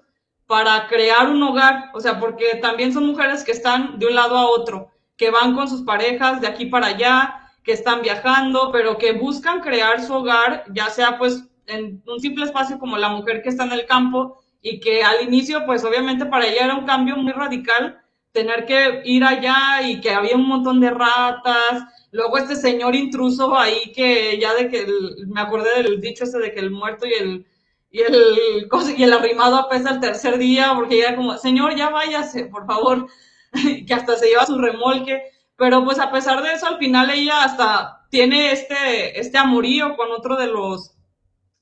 [0.46, 4.36] para crear un hogar, o sea, porque también son mujeres que están de un lado
[4.36, 8.98] a otro, que van con sus parejas de aquí para allá, que están viajando, pero
[8.98, 13.42] que buscan crear su hogar, ya sea pues en un simple espacio como la mujer
[13.42, 16.84] que está en el campo y que al inicio pues obviamente para ella era un
[16.84, 18.02] cambio muy radical
[18.34, 23.58] tener que ir allá y que había un montón de ratas, Luego este señor intruso
[23.58, 24.86] ahí que ya de que
[25.26, 27.46] me acordé del dicho ese de que el muerto y el
[27.90, 32.44] y el y el arrimado apesa el tercer día porque ya como, señor, ya váyase,
[32.44, 33.08] por favor,
[33.86, 35.24] que hasta se lleva su remolque.
[35.56, 40.12] Pero pues a pesar de eso, al final ella hasta tiene este, este amorío con
[40.12, 40.94] otro de los,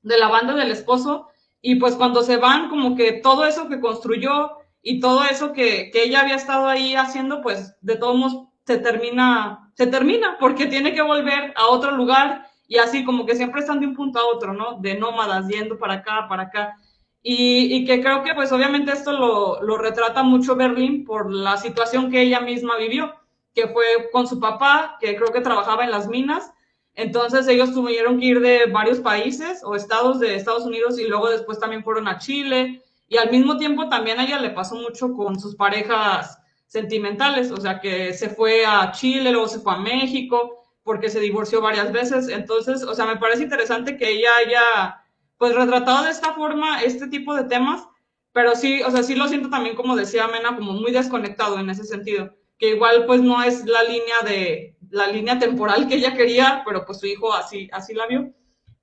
[0.03, 1.29] de la banda del esposo.
[1.63, 4.51] Y pues cuando se van, como que todo eso que construyó
[4.83, 8.77] y todo eso que, que ella había estado ahí haciendo, pues de todos modos se
[8.77, 13.61] termina, se termina porque tiene que volver a otro lugar y así como que siempre
[13.61, 14.79] están de un punto a otro, ¿no?
[14.79, 16.75] De nómadas, yendo para acá, para acá.
[17.21, 21.55] Y, y que creo que pues obviamente esto lo, lo, retrata mucho Berlín por la
[21.55, 23.13] situación que ella misma vivió,
[23.55, 26.51] que fue con su papá, que creo que trabajaba en las minas.
[26.95, 31.29] Entonces ellos tuvieron que ir de varios países o estados de Estados Unidos y luego
[31.29, 32.81] después también fueron a Chile.
[33.07, 37.57] Y al mismo tiempo también a ella le pasó mucho con sus parejas sentimentales, o
[37.57, 41.91] sea, que se fue a Chile, luego se fue a México, porque se divorció varias
[41.91, 42.27] veces.
[42.29, 45.01] Entonces, o sea, me parece interesante que ella haya,
[45.37, 47.87] pues, retratado de esta forma este tipo de temas,
[48.31, 51.69] pero sí, o sea, sí lo siento también, como decía Mena, como muy desconectado en
[51.69, 56.15] ese sentido, que igual, pues, no es la línea de, la línea temporal que ella
[56.15, 58.31] quería, pero pues su hijo así, así la vio.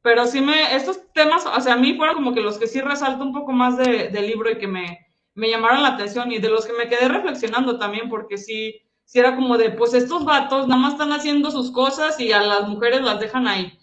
[0.03, 2.81] Pero sí me, estos temas, o sea, a mí fueron como que los que sí
[2.81, 6.39] resalto un poco más de, del libro y que me, me llamaron la atención y
[6.39, 10.25] de los que me quedé reflexionando también, porque sí, sí era como de, pues estos
[10.25, 13.79] vatos nada más están haciendo sus cosas y a las mujeres las dejan ahí.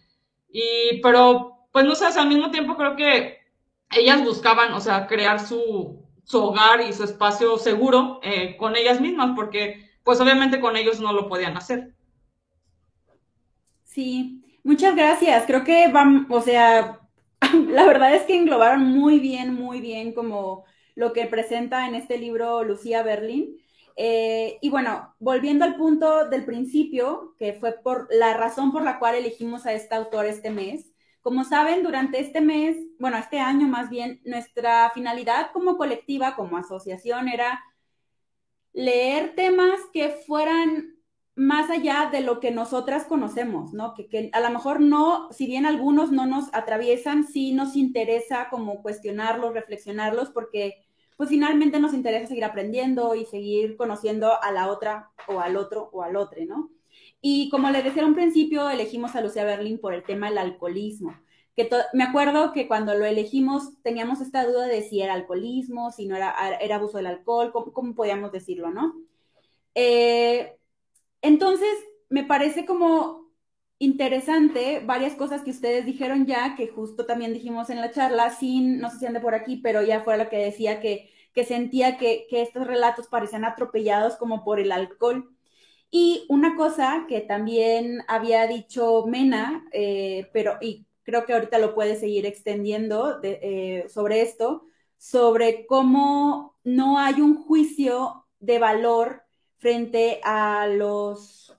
[0.50, 3.38] Y, pero, pues no sé, al mismo tiempo creo que
[3.92, 9.00] ellas buscaban, o sea, crear su, su hogar y su espacio seguro eh, con ellas
[9.00, 11.94] mismas, porque pues obviamente con ellos no lo podían hacer.
[13.84, 15.46] Sí, muchas gracias.
[15.48, 17.00] Creo que van, o sea,
[17.70, 22.18] la verdad es que englobaron muy bien, muy bien como lo que presenta en este
[22.18, 23.58] libro Lucía Berlín.
[23.96, 29.00] Eh, y bueno, volviendo al punto del principio, que fue por la razón por la
[29.00, 30.92] cual elegimos a este autor este mes.
[31.22, 36.58] Como saben, durante este mes, bueno, este año más bien, nuestra finalidad como colectiva, como
[36.58, 37.64] asociación, era
[38.74, 40.97] leer temas que fueran
[41.38, 43.94] más allá de lo que nosotras conocemos, ¿no?
[43.94, 48.82] Que, a lo mejor no, si bien algunos no nos atraviesan, sí nos interesa como
[48.82, 50.84] cuestionarlos, reflexionarlos, porque
[51.16, 55.92] pues finalmente nos interesa seguir aprendiendo y seguir conociendo a la otra o al otro
[55.94, 56.72] o al otro, ¿no?
[57.22, 61.20] Y como les decía un principio, elegimos a Lucía Berlin por el tema del alcoholismo.
[61.56, 66.08] Que me acuerdo que cuando lo elegimos teníamos esta duda de si era alcoholismo, si
[66.08, 68.96] no era, era abuso del alcohol, cómo, podíamos decirlo, ¿no?
[69.76, 70.58] Eh,
[71.22, 71.70] entonces,
[72.10, 73.28] me parece como
[73.80, 78.80] interesante varias cosas que ustedes dijeron ya, que justo también dijimos en la charla, sin,
[78.80, 81.98] no sé si ande por aquí, pero ya fue lo que decía que, que sentía
[81.98, 85.30] que, que estos relatos parecían atropellados como por el alcohol.
[85.90, 91.74] Y una cosa que también había dicho Mena, eh, pero y creo que ahorita lo
[91.76, 94.66] puede seguir extendiendo eh, sobre esto,
[94.98, 99.24] sobre cómo no hay un juicio de valor
[99.58, 101.58] frente a los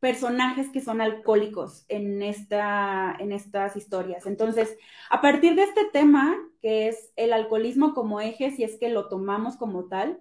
[0.00, 4.26] personajes que son alcohólicos en, esta, en estas historias.
[4.26, 4.76] Entonces,
[5.10, 9.08] a partir de este tema, que es el alcoholismo como eje, si es que lo
[9.08, 10.18] tomamos como tal,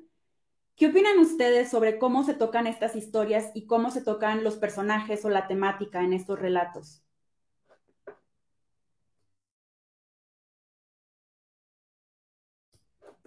[0.75, 5.25] ¿qué opinan ustedes sobre cómo se tocan estas historias y cómo se tocan los personajes
[5.25, 7.03] o la temática en estos relatos?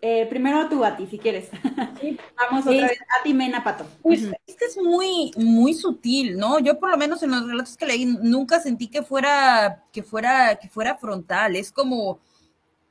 [0.06, 1.48] Eh, primero tú, a ti, si quieres.
[2.36, 3.86] Vamos otra vez a ti, Mena Pato.
[4.02, 6.58] Pues este es muy, muy sutil, ¿no?
[6.58, 10.56] Yo por lo menos en los relatos que leí nunca sentí que fuera, que fuera,
[10.56, 11.56] que fuera frontal.
[11.56, 12.18] Es como,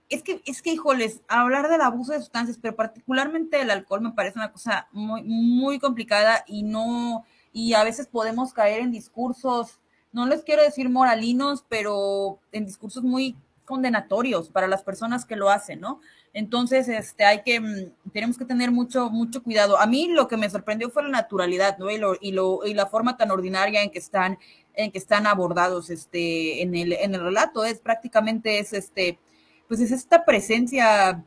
[0.09, 4.13] es que, es que, híjoles, hablar del abuso de sustancias, pero particularmente del alcohol, me
[4.13, 9.79] parece una cosa muy, muy complicada y no, y a veces podemos caer en discursos,
[10.13, 15.49] no les quiero decir moralinos, pero en discursos muy condenatorios para las personas que lo
[15.49, 16.01] hacen, ¿no?
[16.33, 19.79] Entonces, este, hay que, mm, tenemos que tener mucho, mucho cuidado.
[19.79, 21.89] A mí lo que me sorprendió fue la naturalidad, ¿no?
[21.91, 24.37] Y, lo, y, lo, y la forma tan ordinaria en que están,
[24.73, 27.63] en que están abordados, este, en el, en el relato.
[27.65, 29.19] Es prácticamente, es este,
[29.67, 31.23] pues es esta presencia,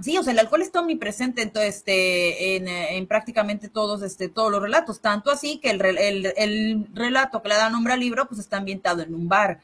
[0.00, 4.50] sí, o sea, el alcohol está omnipresente entonces, este, en, en, prácticamente todos, este, todos
[4.52, 8.26] los relatos, tanto así que el, el, el relato que le da nombre al libro,
[8.28, 9.60] pues está ambientado en un bar.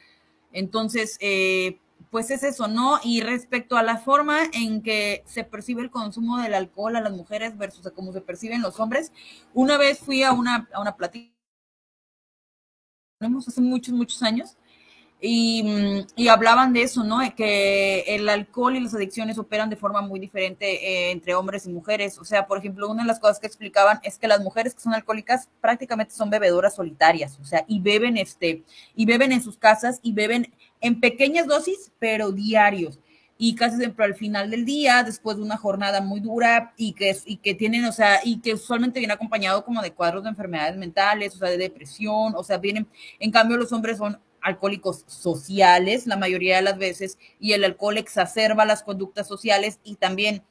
[0.52, 1.78] Entonces, eh,
[2.12, 3.00] pues es eso, ¿no?
[3.02, 7.12] Y respecto a la forma en que se percibe el consumo del alcohol a las
[7.12, 9.12] mujeres versus a cómo se perciben los hombres,
[9.54, 11.32] una vez fui a una, a una plática,
[13.18, 14.58] hace muchos, muchos años,
[15.24, 17.20] y, y, hablaban de eso, ¿no?
[17.36, 21.70] Que el alcohol y las adicciones operan de forma muy diferente eh, entre hombres y
[21.70, 22.18] mujeres.
[22.18, 24.80] O sea, por ejemplo, una de las cosas que explicaban es que las mujeres que
[24.80, 28.64] son alcohólicas prácticamente son bebedoras solitarias, o sea, y beben este,
[28.96, 32.98] y beben en sus casas y beben en pequeñas dosis, pero diarios.
[33.38, 37.16] Y casi siempre al final del día, después de una jornada muy dura y que,
[37.26, 40.76] y que tienen, o sea, y que usualmente viene acompañado como de cuadros de enfermedades
[40.76, 42.88] mentales, o sea, de depresión, o sea, vienen,
[43.20, 47.98] en cambio los hombres son alcohólicos sociales la mayoría de las veces y el alcohol
[47.98, 50.42] exacerba las conductas sociales y también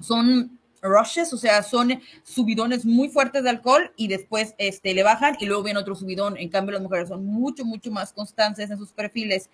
[0.00, 5.36] son rushes, o sea, son subidones muy fuertes de alcohol y después este, le bajan
[5.40, 6.36] y luego viene otro subidón.
[6.36, 9.50] En cambio, las mujeres son mucho, mucho más constantes en sus perfiles.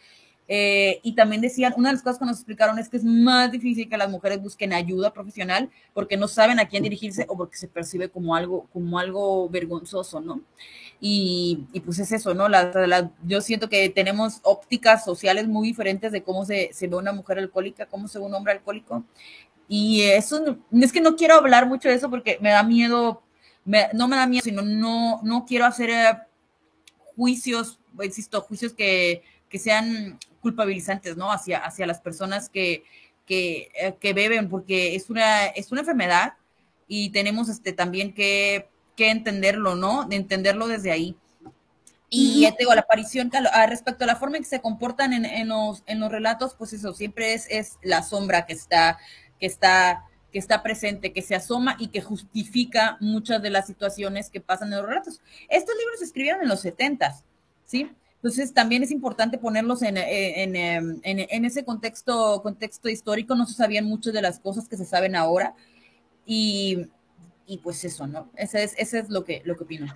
[0.47, 3.51] Eh, y también decían, una de las cosas que nos explicaron es que es más
[3.51, 7.57] difícil que las mujeres busquen ayuda profesional porque no saben a quién dirigirse o porque
[7.57, 10.43] se percibe como algo, como algo vergonzoso, ¿no?
[11.07, 12.49] Y, y pues es eso, ¿no?
[12.49, 16.97] La, la, yo siento que tenemos ópticas sociales muy diferentes de cómo se, se ve
[16.97, 19.05] una mujer alcohólica, cómo se ve un hombre alcohólico.
[19.69, 23.23] Y eso, es que no quiero hablar mucho de eso porque me da miedo,
[23.67, 26.19] me, no me da miedo, sino no, no quiero hacer eh,
[27.15, 31.31] juicios, insisto, juicios que, que, sean culpabilizantes, ¿no?
[31.31, 32.83] Hacia, hacia las personas que,
[33.27, 36.33] que, eh, que, beben, porque es una, es una enfermedad
[36.89, 40.05] y tenemos este, también que, que entenderlo, ¿no?
[40.05, 41.17] De entenderlo desde ahí.
[42.11, 43.31] Y ya te digo, la aparición,
[43.69, 46.73] respecto a la forma en que se comportan en, en, los, en los relatos, pues
[46.73, 48.99] eso, siempre es, es la sombra que está
[49.39, 54.31] que está, que está presente, que se asoma y que justifica muchas de las situaciones
[54.31, 55.21] que pasan en los relatos.
[55.49, 57.15] Estos libros se escribieron en los 70,
[57.65, 57.91] ¿sí?
[58.17, 63.53] Entonces también es importante ponerlos en, en, en, en, ese contexto, contexto histórico, no se
[63.53, 65.55] sabían muchas de las cosas que se saben ahora
[66.25, 66.87] y,
[67.47, 68.31] y pues eso, ¿no?
[68.37, 69.87] Ese es, es lo, que, lo que opino.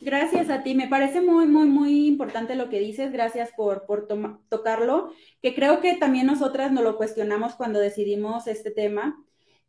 [0.00, 4.06] Gracias a ti, me parece muy, muy, muy importante lo que dices, gracias por, por
[4.48, 9.16] tocarlo, que creo que también nosotras nos lo cuestionamos cuando decidimos este tema,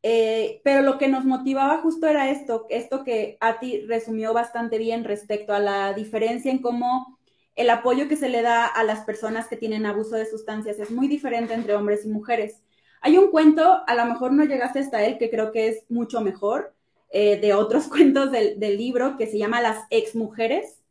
[0.03, 4.77] eh, pero lo que nos motivaba justo era esto, esto que a ti resumió bastante
[4.77, 7.17] bien respecto a la diferencia en cómo
[7.55, 10.91] el apoyo que se le da a las personas que tienen abuso de sustancias es
[10.91, 12.61] muy diferente entre hombres y mujeres.
[13.01, 16.21] Hay un cuento, a lo mejor no llegaste hasta él, que creo que es mucho
[16.21, 16.75] mejor,
[17.09, 20.81] eh, de otros cuentos del, del, libro que se llama Las ex mujeres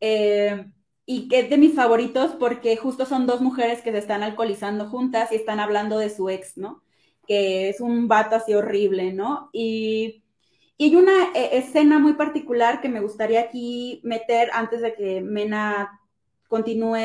[0.00, 0.66] eh,
[1.06, 4.88] y que es de mis favoritos porque justo son dos mujeres que se están alcoholizando
[4.88, 6.82] juntas y están hablando de su ex, ¿no?
[7.26, 9.50] Que es un vato así horrible, ¿no?
[9.52, 10.24] Y,
[10.76, 16.00] y una eh, escena muy particular que me gustaría aquí meter antes de que Mena
[16.48, 16.98] continúe,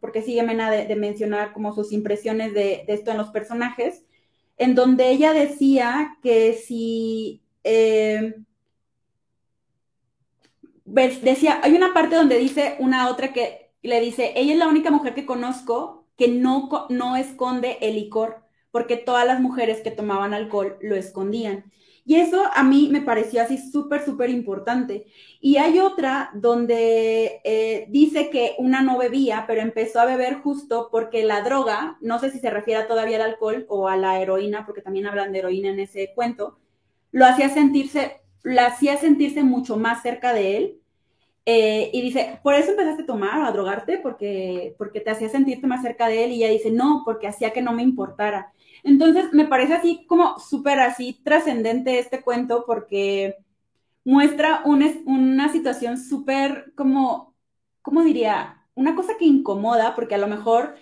[0.00, 4.04] porque sigue Mena de, mencionar como sus impresiones de esto en los personajes,
[4.58, 8.34] en donde ella decía que si eh,
[10.84, 14.90] decía, hay una parte donde dice una otra que le dice, ella es la única
[14.90, 20.34] mujer que conozco que no, no esconde el licor, porque todas las mujeres que tomaban
[20.34, 21.64] alcohol lo escondían.
[22.04, 25.06] Y eso a mí me pareció así súper, súper importante.
[25.40, 30.88] Y hay otra donde eh, dice que una no bebía, pero empezó a beber justo
[30.90, 34.66] porque la droga, no sé si se refiere todavía al alcohol o a la heroína,
[34.66, 36.58] porque también hablan de heroína en ese cuento,
[37.12, 40.76] lo hacía sentirse, la hacía sentirse mucho más cerca de él.
[41.46, 45.28] Eh, y dice, por eso empezaste a tomar o a drogarte, porque, porque te hacía
[45.28, 46.32] sentirte más cerca de él.
[46.32, 48.52] Y ella dice, no, porque hacía que no me importara.
[48.84, 53.36] Entonces, me parece así como súper así trascendente este cuento, porque
[54.04, 57.34] muestra una situación súper como,
[57.82, 58.66] ¿cómo diría?
[58.74, 60.76] Una cosa que incomoda, porque a lo mejor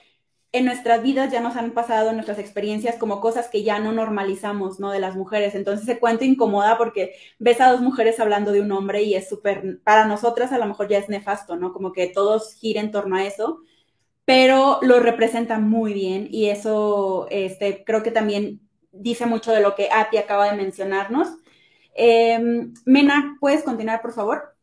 [0.52, 4.80] en nuestras vidas ya nos han pasado, nuestras experiencias, como cosas que ya no normalizamos,
[4.80, 4.90] ¿no?
[4.90, 5.54] De las mujeres.
[5.54, 9.28] Entonces ese cuento incomoda porque ves a dos mujeres hablando de un hombre y es
[9.28, 11.72] súper, para nosotras a lo mejor ya es nefasto, ¿no?
[11.72, 13.60] Como que todos gira en torno a eso,
[14.24, 18.60] pero lo representa muy bien y eso este, creo que también
[18.92, 21.28] dice mucho de lo que Ati acaba de mencionarnos.
[21.94, 24.54] Em, Mena, ¿puedes continuar, por favor?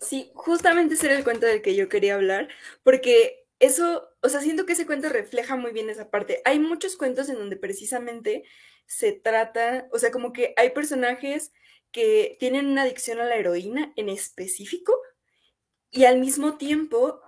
[0.00, 2.48] Sí, justamente ese era el cuento del que yo quería hablar,
[2.82, 6.42] porque eso, o sea, siento que ese cuento refleja muy bien esa parte.
[6.44, 8.44] Hay muchos cuentos en donde precisamente
[8.86, 11.52] se trata, o sea, como que hay personajes
[11.92, 14.94] que tienen una adicción a la heroína en específico
[15.90, 17.20] y al mismo tiempo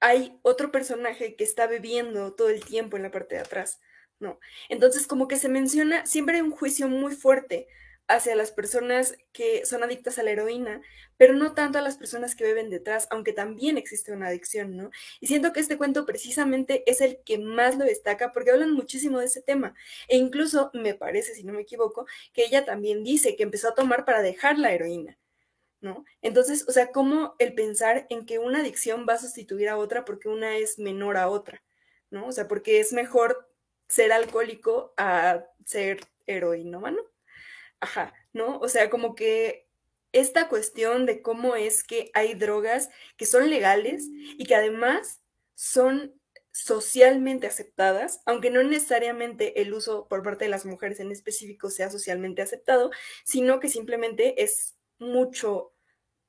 [0.00, 3.80] hay otro personaje que está bebiendo todo el tiempo en la parte de atrás,
[4.18, 4.40] ¿no?
[4.68, 7.68] Entonces, como que se menciona, siempre hay un juicio muy fuerte
[8.14, 10.82] hacia las personas que son adictas a la heroína,
[11.16, 14.90] pero no tanto a las personas que beben detrás, aunque también existe una adicción, ¿no?
[15.20, 19.18] Y siento que este cuento precisamente es el que más lo destaca porque hablan muchísimo
[19.18, 19.74] de ese tema.
[20.08, 23.74] E incluso me parece, si no me equivoco, que ella también dice que empezó a
[23.74, 25.18] tomar para dejar la heroína.
[25.80, 26.04] ¿No?
[26.22, 30.04] Entonces, o sea, ¿cómo el pensar en que una adicción va a sustituir a otra
[30.04, 31.64] porque una es menor a otra,
[32.08, 32.28] ¿no?
[32.28, 33.52] O sea, porque es mejor
[33.88, 37.11] ser alcohólico a ser heroinómano.
[37.82, 38.58] Ajá, ¿no?
[38.60, 39.68] O sea, como que
[40.12, 44.08] esta cuestión de cómo es que hay drogas que son legales
[44.38, 45.20] y que además
[45.56, 46.14] son
[46.52, 51.90] socialmente aceptadas, aunque no necesariamente el uso por parte de las mujeres en específico sea
[51.90, 52.92] socialmente aceptado,
[53.24, 55.74] sino que simplemente es mucho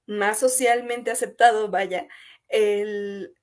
[0.07, 2.07] más socialmente aceptado, vaya,
[2.49, 3.35] el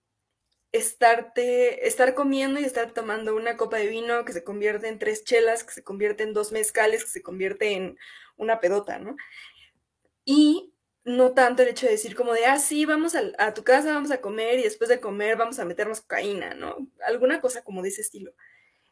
[0.73, 5.25] estarte, estar comiendo y estar tomando una copa de vino que se convierte en tres
[5.25, 7.99] chelas, que se convierte en dos mezcales, que se convierte en
[8.37, 9.17] una pedota, ¿no?
[10.25, 13.93] Y no tanto el hecho de decir como de, ah, sí, vamos a, tu casa,
[13.93, 16.77] vamos a comer y después de comer vamos a meternos cocaína, ¿no?
[17.05, 18.33] Alguna cosa como de ese estilo.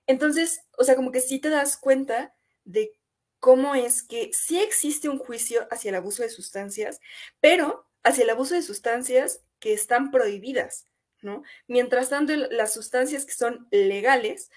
[0.07, 2.93] Entonces, o sea, como que sí te das cuenta de
[3.41, 7.01] cómo es que sí existe un juicio hacia el abuso de sustancias,
[7.41, 10.87] pero hacia el abuso de sustancias que están prohibidas.
[11.23, 11.43] ¿No?
[11.67, 14.51] Mientras tanto, las sustancias que son legales,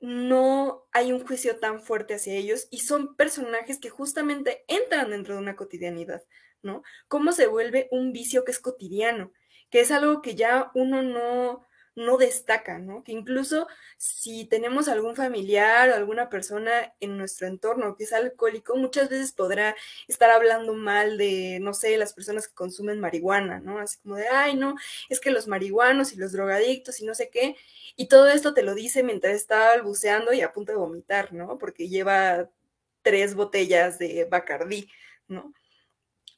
[0.00, 5.34] no hay un juicio tan fuerte hacia ellos y son personajes que justamente entran dentro
[5.34, 6.22] de una cotidianidad,
[6.62, 6.82] ¿no?
[7.08, 9.32] ¿Cómo se vuelve un vicio que es cotidiano?
[9.70, 11.66] Que es algo que ya uno no,
[11.98, 13.02] no destaca, ¿no?
[13.02, 18.76] Que incluso si tenemos algún familiar o alguna persona en nuestro entorno que es alcohólico,
[18.76, 19.74] muchas veces podrá
[20.06, 23.78] estar hablando mal de, no sé, las personas que consumen marihuana, ¿no?
[23.80, 24.76] Así como de, ay, no,
[25.08, 27.56] es que los marihuanos y los drogadictos y no sé qué.
[27.96, 31.58] Y todo esto te lo dice mientras está balbuceando y a punto de vomitar, ¿no?
[31.58, 32.48] Porque lleva
[33.02, 34.88] tres botellas de Bacardí,
[35.26, 35.52] ¿no?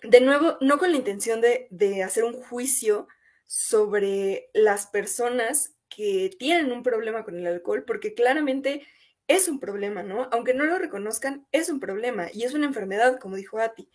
[0.02, 3.06] De nuevo, no con la intención de hacer un juicio
[3.52, 8.86] sobre las personas que tienen un problema con el alcohol, porque claramente
[9.26, 10.28] es un problema, ¿no?
[10.30, 13.90] Aunque no lo reconozcan, es un problema y es una enfermedad, como dijo Ati,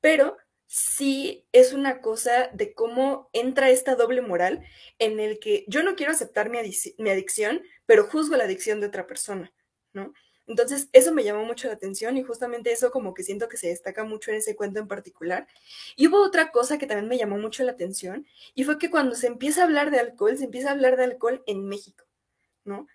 [0.00, 0.36] pero
[0.68, 4.64] sí es una cosa de cómo entra esta doble moral
[5.00, 6.58] en el que yo no quiero aceptar mi,
[6.98, 9.52] mi adicción, pero juzgo la adicción de otra persona,
[9.92, 10.12] ¿no?
[10.50, 13.68] Entonces, eso me llamó mucho la atención y justamente eso como que siento que se
[13.68, 15.46] destaca mucho en ese cuento en particular.
[15.94, 18.26] Y hubo otra cosa que también me llamó mucho la atención
[18.56, 21.04] y fue que cuando se empieza a hablar de alcohol, se empieza a hablar de
[21.04, 22.04] alcohol en México,
[22.64, 22.88] ¿no?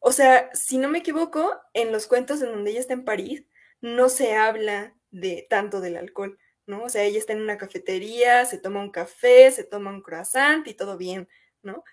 [0.00, 3.44] O sea, si no me equivoco, en los cuentos en donde ella está en París,
[3.80, 6.84] no se habla de tanto del alcohol, ¿no?
[6.84, 10.66] O sea, ella está en una cafetería, se toma un café, se toma un croissant
[10.66, 11.28] y todo bien,
[11.62, 11.84] ¿no?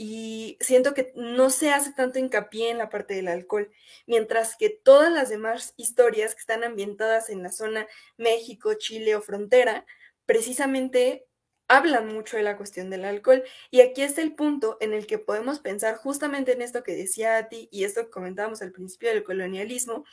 [0.00, 3.70] Y siento que no se hace tanto hincapié en la parte del alcohol,
[4.06, 9.20] mientras que todas las demás historias que están ambientadas en la zona México, Chile o
[9.20, 9.84] frontera,
[10.24, 11.26] precisamente
[11.66, 13.42] hablan mucho de la cuestión del alcohol.
[13.72, 17.36] Y aquí está el punto en el que podemos pensar justamente en esto que decía
[17.36, 20.04] a ti y esto que comentábamos al principio del colonialismo,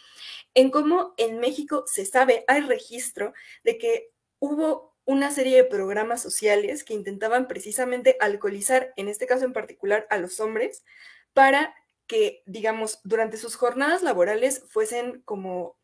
[0.55, 3.33] en cómo en México se sabe, hay registro
[3.63, 4.09] de que
[4.39, 10.08] hubo una serie de programas sociales que intentaban precisamente alcoholizar, en este caso en particular,
[10.10, 10.84] a los hombres,
[11.34, 11.76] para
[12.08, 15.78] que, digamos, durante sus jornadas laborales fuesen como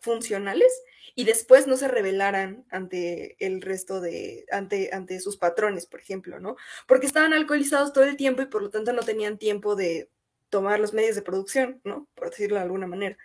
[0.00, 0.82] funcionales
[1.14, 6.40] y después no se rebelaran ante el resto de, ante, ante sus patrones, por ejemplo,
[6.40, 6.56] ¿no?
[6.86, 10.10] Porque estaban alcoholizados todo el tiempo y por lo tanto no tenían tiempo de
[10.50, 12.08] tomar los medios de producción, ¿no?
[12.14, 13.16] Por decirlo de alguna manera.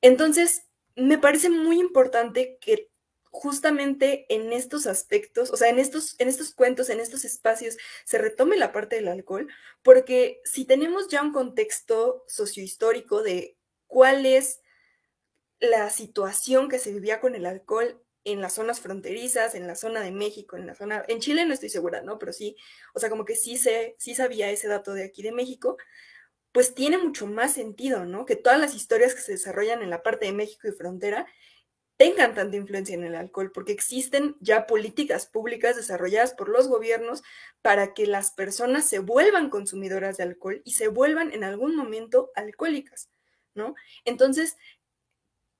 [0.00, 0.66] Entonces,
[0.96, 2.91] me parece muy importante que
[3.32, 8.18] justamente en estos aspectos, o sea, en estos, en estos cuentos, en estos espacios, se
[8.18, 9.48] retome la parte del alcohol,
[9.82, 13.56] porque si tenemos ya un contexto sociohistórico de
[13.86, 14.60] cuál es
[15.60, 20.02] la situación que se vivía con el alcohol en las zonas fronterizas, en la zona
[20.02, 22.18] de México, en la zona, en Chile no estoy segura, ¿no?
[22.18, 22.56] Pero sí,
[22.92, 25.78] o sea, como que sí sé, sí sabía ese dato de aquí de México,
[26.52, 28.26] pues tiene mucho más sentido, ¿no?
[28.26, 31.26] Que todas las historias que se desarrollan en la parte de México y frontera
[32.02, 37.22] tengan tanta influencia en el alcohol, porque existen ya políticas públicas desarrolladas por los gobiernos
[37.62, 42.32] para que las personas se vuelvan consumidoras de alcohol y se vuelvan en algún momento
[42.34, 43.08] alcohólicas,
[43.54, 43.76] ¿no?
[44.04, 44.56] Entonces,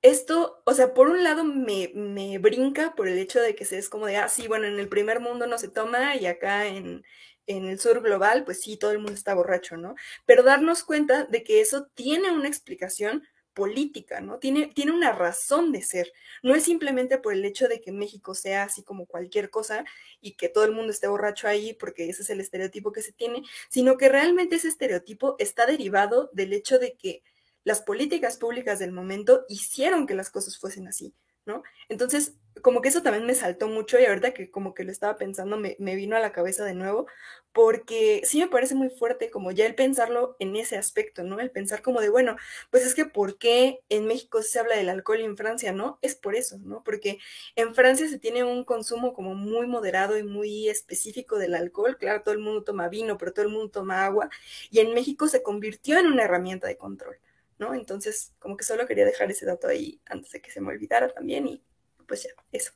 [0.02, 3.78] esto, o sea, por un lado me, me, brinca por el hecho de que se
[3.78, 6.66] es como de, ah, sí, bueno, en el primer mundo no se toma y acá
[6.66, 7.04] en,
[7.46, 9.94] en el sur global, pues sí, todo el mundo está borracho, ¿no?
[10.26, 13.22] Pero darnos cuenta de que eso tiene una explicación
[13.54, 14.38] política, ¿no?
[14.38, 16.12] Tiene, tiene una razón de ser.
[16.42, 19.84] No es simplemente por el hecho de que México sea así como cualquier cosa
[20.20, 23.12] y que todo el mundo esté borracho ahí porque ese es el estereotipo que se
[23.12, 27.22] tiene, sino que realmente ese estereotipo está derivado del hecho de que
[27.64, 31.14] las políticas públicas del momento hicieron que las cosas fuesen así,
[31.46, 31.62] ¿no?
[31.88, 35.16] Entonces, como que eso también me saltó mucho y ahorita que como que lo estaba
[35.16, 37.06] pensando me, vino a la cabeza de nuevo,
[37.52, 41.40] porque sí me parece muy fuerte como ya el pensarlo en ese aspecto, ¿no?
[41.40, 42.36] El pensar como de, bueno,
[42.70, 45.98] pues es que ¿por qué en México se habla del alcohol y en Francia no?
[46.02, 46.82] Es por eso, ¿no?
[46.84, 47.18] Porque
[47.56, 52.22] en Francia se tiene un consumo como muy moderado y muy específico del alcohol, claro,
[52.22, 54.30] todo el mundo toma vino, pero todo el mundo toma agua,
[54.70, 57.18] y en México se convirtió en una herramienta de control.
[57.62, 57.74] ¿No?
[57.74, 61.08] Entonces, como que solo quería dejar ese dato ahí antes de que se me olvidara
[61.08, 61.62] también y
[62.06, 62.72] pues ya, eso.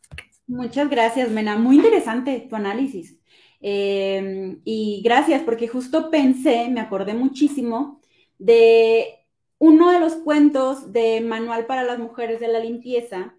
[0.46, 1.56] Muchas gracias, Mena.
[1.56, 3.18] Muy interesante tu análisis.
[3.60, 8.00] Em, y gracias, porque justo pensé, me acordé muchísimo
[8.38, 9.26] de
[9.58, 13.34] uno de los cuentos de Manual para las Mujeres de la Limpieza.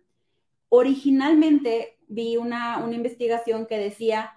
[0.67, 4.33] Originalmente vi una, una investigación que decía,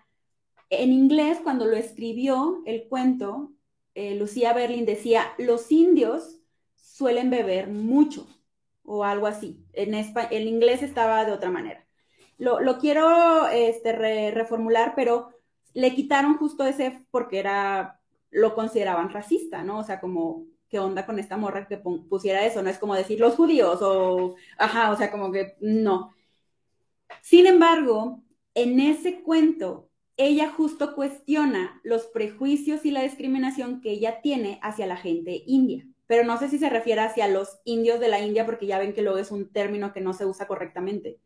[0.68, 3.52] en inglés, cuando lo escribió el cuento,
[3.94, 6.39] eh, Lucía Berlin decía, los indios
[7.00, 8.26] suelen beber mucho
[8.84, 9.64] o algo así.
[9.72, 11.86] En el inglés estaba de otra manera.
[12.36, 15.30] Lo, quiero este, reformular, pero
[15.72, 19.78] le quitaron justo ese porque era, lo consideraban racista, ¿no?
[19.78, 22.62] O sea, como, ¿qué onda con esta morra que pusiera eso?
[22.62, 26.14] No es como decir los judíos o, ajá, o sea, como que no.
[27.22, 28.22] Sin embargo,
[28.54, 29.88] en ese cuento,
[30.18, 35.89] ella justo cuestiona los prejuicios y la discriminación que ella tiene hacia la gente india
[36.10, 38.94] pero no sé si se refiere hacia los indios de la India, porque ya ven
[38.94, 41.20] que luego es un término que no se usa correctamente.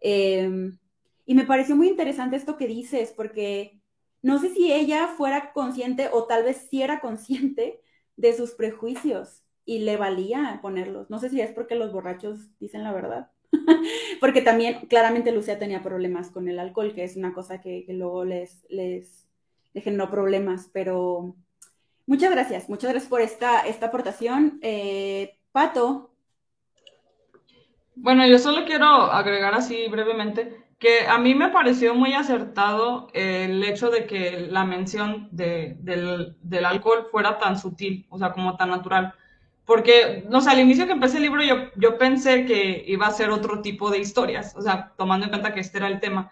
[0.00, 0.80] Em,
[1.26, 3.80] y me pareció muy interesante esto que dices, porque
[4.22, 7.80] no sé si ella fuera consciente o tal vez sí era consciente
[8.16, 11.08] de sus prejuicios y le valía ponerlos.
[11.08, 13.30] No sé si es porque los borrachos dicen la verdad.
[14.20, 18.24] porque también claramente Lucía tenía problemas con el alcohol, que es una cosa que, luego
[18.24, 19.28] les, les,
[19.72, 21.36] les generó problemas, pero
[22.06, 24.58] Muchas gracias, muchas gracias por esta, esta aportación.
[24.62, 26.10] Eh, Pato.
[27.96, 33.64] Bueno, yo solo quiero agregar así brevemente que a mí me pareció muy acertado el
[33.64, 38.56] hecho de que la mención de, del, del, alcohol fuera tan sutil, o sea, como
[38.56, 39.14] tan natural.
[39.64, 43.10] Porque, no sé, al inicio que empecé el libro yo, yo pensé que iba a
[43.10, 46.30] ser otro tipo de historias, o sea, tomando en cuenta que este era el tema.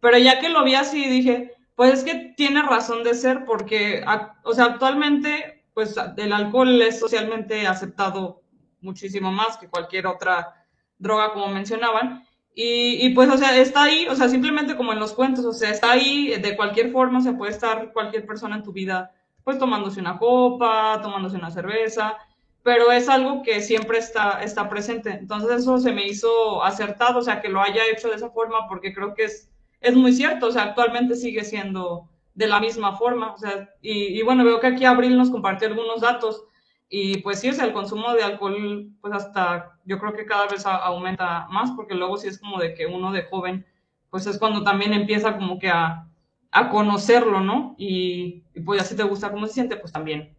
[0.00, 4.04] Pero ya que lo vi así, dije, pues es que tiene razón de ser porque,
[4.42, 8.42] o sea, actualmente, pues el alcohol es socialmente aceptado
[8.80, 10.66] muchísimo más que cualquier otra
[10.98, 12.24] droga, como mencionaban.
[12.54, 15.52] Y, y, pues, o sea, está ahí, o sea, simplemente como en los cuentos, o
[15.52, 19.12] sea, está ahí de cualquier forma, o sea, puede estar cualquier persona en tu vida,
[19.42, 22.16] pues tomándose una copa, tomándose una cerveza,
[22.62, 25.10] pero es algo que siempre está, está presente.
[25.10, 28.68] Entonces eso se me hizo acertado, o sea, que lo haya hecho de esa forma,
[28.68, 29.50] porque creo que es
[29.84, 34.20] es muy cierto, o sea, actualmente sigue siendo de la misma forma, o sea, y,
[34.22, 36.44] bueno, veo que aquí Abril nos compartió algunos datos
[36.88, 40.46] y pues sí, o sea, el consumo de alcohol, pues hasta yo creo que cada
[40.46, 43.66] vez aumenta más, porque luego sí es como de que uno de joven,
[44.10, 46.08] pues es cuando también empieza como que a,
[46.50, 47.74] a conocerlo, ¿no?
[47.78, 50.36] Y, pues ya si te gusta cómo se siente, pues también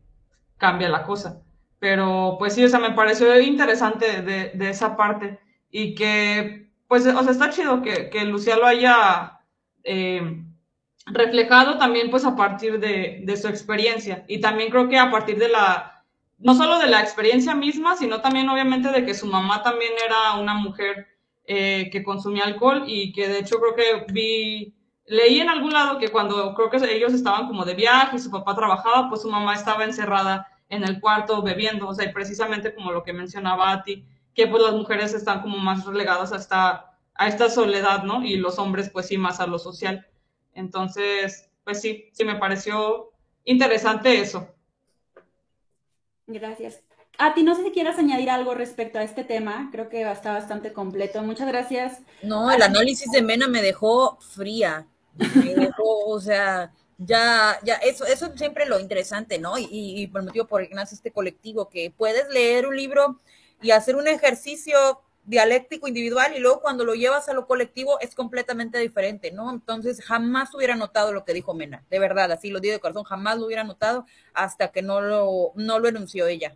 [0.58, 1.42] cambia la cosa.
[1.80, 5.40] Pero pues sí, o sea, me pareció interesante de, de esa parte
[5.70, 9.35] y que, pues, o sea, está chido que, que Lucía lo haya
[9.86, 10.44] eh,
[11.06, 14.26] reflejado también pues a partir de, su experiencia.
[14.28, 16.04] Y también creo que a partir de la,
[16.40, 20.40] no solo de la experiencia misma, sino también obviamente de que su mamá también era
[20.40, 21.08] una mujer
[21.46, 24.76] eh, que consumía alcohol y que de hecho creo que vi,
[25.06, 28.32] leí en algún lado que cuando creo que ellos estaban como de viaje y su
[28.32, 32.74] papá trabajaba, pues su mamá estaba encerrada en el cuarto bebiendo, o sea, y precisamente
[32.74, 36.95] como lo que mencionaba a ti, que pues las mujeres están como más relegadas hasta
[37.16, 38.24] a esta soledad, ¿no?
[38.24, 40.06] Y los hombres, pues sí, más a lo social.
[40.54, 43.12] Entonces, pues sí, sí me pareció
[43.46, 44.48] interesante eso.
[46.28, 46.82] Gracias.
[47.18, 50.34] A ti no sé si quieras añadir algo respecto a este tema, creo que está
[50.34, 51.22] bastante completo.
[51.24, 52.02] Muchas gracias.
[52.22, 54.86] No, el análisis de Mena me dejó fría.
[55.16, 59.58] Me dejó, o sea, ya, ya, eso, eso es siempre lo interesante, ¿no?
[59.58, 62.76] Y, y por el motivo por el que nace este colectivo, que puedes leer un
[62.76, 63.22] libro
[63.62, 68.16] y hacer un ejercicio dialéctico individual y luego cuando lo llevas a lo colectivo es
[68.16, 69.52] completamente diferente, ¿no?
[69.52, 73.04] Entonces jamás hubiera notado lo que dijo Mena, de verdad, así lo digo de corazón,
[73.04, 76.56] jamás lo hubiera notado hasta que no lo, no lo enunció ella.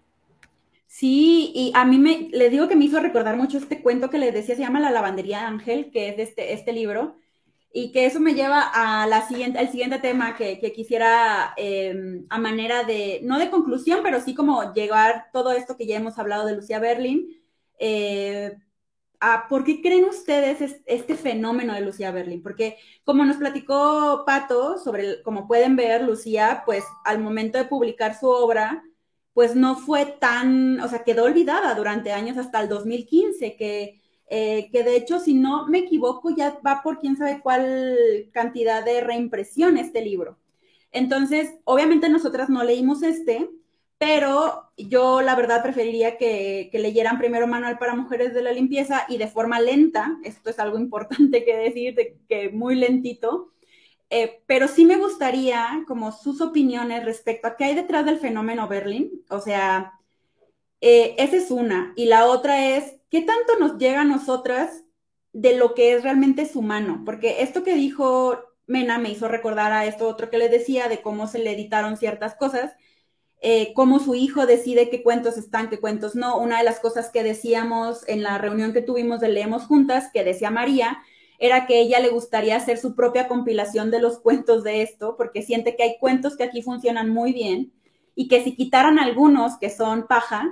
[0.87, 4.17] Sí, y a mí me, le digo que me hizo recordar mucho este cuento que
[4.17, 7.15] les decía, se llama La lavandería Ángel, que es de este, este libro,
[7.71, 12.39] y que eso me lleva a la siguiente, al siguiente tema que, quisiera em, a
[12.39, 16.47] manera de, no de conclusión, pero sí como llegar todo esto que ya hemos hablado
[16.47, 17.38] de Lucía Berlin.
[17.79, 18.55] Eh,
[19.49, 22.41] ¿Por qué creen ustedes este fenómeno de Lucía Berlin?
[22.41, 28.17] Porque como nos platicó Pato sobre, como pueden ver, Lucía, pues al momento de publicar
[28.17, 28.83] su obra,
[29.33, 33.99] pues no fue tan, o sea, quedó olvidada durante años hasta el 2015, que
[34.29, 38.85] eh, que de hecho, si no me equivoco, ya va por quién sabe cuál cantidad
[38.85, 40.37] de reimpresión este libro.
[40.91, 43.49] Entonces, obviamente nosotras no leímos este,
[43.99, 49.17] pero yo la verdad preferiría que, leyeran primero Manual para Mujeres de la Limpieza y
[49.17, 53.51] de forma lenta, esto es algo importante que decir, que muy lentito,
[54.09, 58.67] eh, pero sí me gustaría como sus opiniones respecto a qué hay detrás del fenómeno
[58.69, 59.93] Berlin, o sea,
[60.81, 64.83] eh, esa es una, y la otra es ¿qué tanto nos llega a nosotras
[65.33, 67.03] de lo que es realmente su humano?
[67.05, 71.01] Porque esto que dijo Mena me hizo recordar a esto otro que le decía de
[71.01, 72.75] cómo se le editaron ciertas cosas,
[73.41, 76.37] eh, cómo su hijo decide qué cuentos están, qué cuentos no.
[76.37, 80.23] Una de las cosas que decíamos en la reunión que tuvimos de Leemos Juntas, que
[80.23, 80.99] decía María,
[81.39, 85.41] era que ella le gustaría hacer su propia compilación de los cuentos de esto, porque
[85.41, 87.71] siente que hay cuentos que aquí funcionan muy bien
[88.13, 90.51] y que si quitaran algunos que son paja,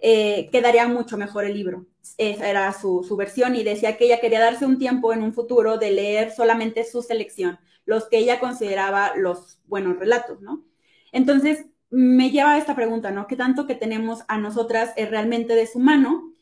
[0.00, 1.86] eh, quedaría mucho mejor el libro.
[2.16, 5.76] Esa era su, versión y decía que ella quería darse un tiempo en un futuro
[5.76, 10.64] de leer solamente su selección, los que ella consideraba los buenos relatos, ¿no?
[11.12, 13.28] Entonces, me lleva a esta pregunta, ¿no?
[13.28, 16.32] ¿Qué tanto que tenemos a nosotras es realmente de su mano?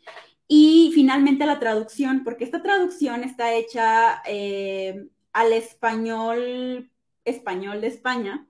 [0.49, 6.91] Y finalmente la traducción, porque esta traducción está hecha eh, al español,
[7.25, 8.47] español de España,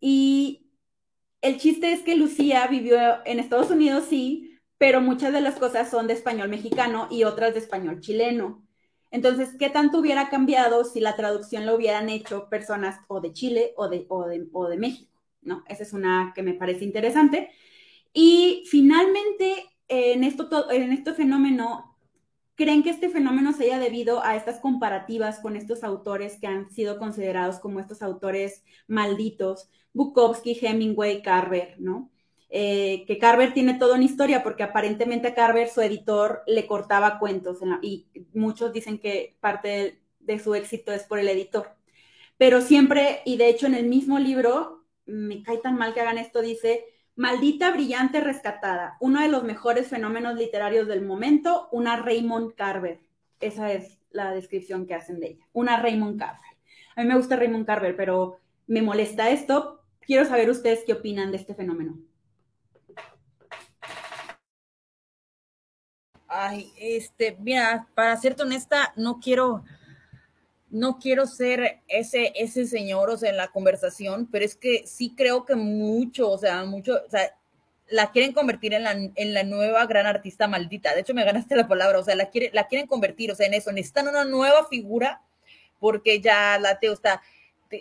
[0.00, 0.66] y
[1.40, 5.90] el chiste es que Lucía vivió en Estados Unidos, sí, pero muchas de las cosas
[5.90, 8.66] son de español mexicano y otras de español chileno.
[9.12, 13.74] Entonces, ¿qué tanto hubiera cambiado si la traducción lo hubieran hecho personas o de Chile
[13.76, 15.11] o de, o de, México?
[15.42, 15.64] ¿No?
[15.68, 17.50] Esa es una que me parece interesante.
[18.12, 21.96] Y finalmente, en, esto, en este fenómeno,
[22.54, 26.70] ¿creen que este fenómeno se haya debido a estas comparativas con estos autores que han
[26.70, 29.70] sido considerados como estos autores malditos?
[29.92, 32.10] Bukowski, Hemingway, Carver, ¿no?
[32.54, 37.18] Eh, que Carver tiene toda una historia porque aparentemente a Carver su editor le cortaba
[37.18, 41.74] cuentos y muchos dicen que parte de, su éxito es por el editor.
[42.36, 46.18] Pero siempre, y de hecho en el mismo libro, me cae tan mal que hagan
[46.18, 46.84] esto, dice,
[47.16, 53.00] maldita, brillante, rescatada, uno de los mejores fenómenos literarios del momento, una Raymond Carver.
[53.40, 56.40] Esa es la descripción que hacen de ella, una Raymond Carver.
[56.96, 61.30] A mí me gusta Raymond Carver, pero me molesta esto quiero saber ustedes qué opinan
[61.30, 61.98] de este fenómeno.
[66.28, 69.64] Ay, este, mira, para serte honesta, no quiero,
[70.72, 75.14] no quiero ser ese, ese señor, o sea, en la conversación, pero es que sí
[75.14, 77.36] creo que mucho, o sea, mucho, o sea,
[77.90, 80.94] la quieren convertir en la, en la nueva gran artista maldita.
[80.94, 83.46] De hecho, me ganaste la palabra, o sea, la, quiere, la quieren convertir, o sea,
[83.46, 85.20] en eso, necesitan una nueva figura,
[85.78, 87.20] porque ya la Teo está,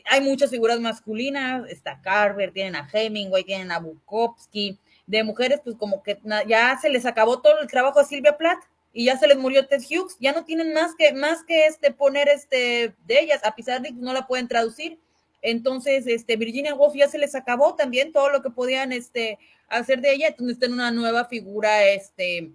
[0.06, 4.78] hay muchas figuras masculinas, está Carver, tienen a Hemingway, tienen a Bukowski,
[5.08, 8.64] de mujeres, pues como que ya se les acabó todo el trabajo a Silvia Plath
[8.94, 11.92] y ya se les murió Ted Hughes, ya no tienen más que, más que este
[11.92, 15.00] poner este de ellas, a pesar de que no la pueden traducir.
[15.42, 19.40] Entonces, este, Virginia Woolf ya se les acabó también todo lo que podían este,
[19.70, 22.52] hacer de ella, entonces está en una nueva figura este,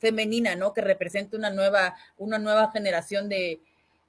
[0.00, 0.72] femenina, ¿no?
[0.72, 3.60] Que representa una nueva, una nueva generación de,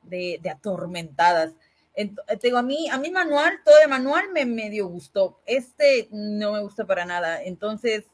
[0.04, 1.52] de, atormentadas.
[1.94, 5.40] Te digo, a mí, a mí manual, todo de manual me medio gustó.
[5.46, 7.44] Este no me gusta para nada.
[7.44, 8.06] Entonces,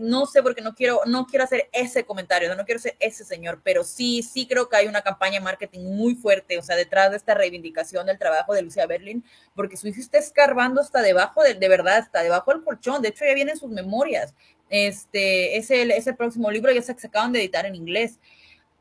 [0.00, 3.60] no sé porque no quiero, no quiero hacer ese comentario, no quiero ser ese señor,
[3.62, 7.10] pero sí, sí creo que hay una campaña de marketing muy fuerte, o sea, detrás
[7.10, 11.42] de esta reivindicación del trabajo de Lucía Berlin, porque su hijo está escarbando hasta debajo,
[11.42, 14.34] de, de verdad, hasta debajo del colchón, de hecho ya vienen sus memorias.
[14.70, 18.18] Este, es el, es el próximo libro, ya se, acaban de editar en inglés,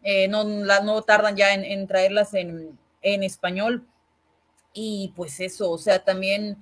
[0.04, 3.86] eh, no, no tardan ya en, en traerlas en, en español
[4.74, 6.58] y pues eso, o sea, también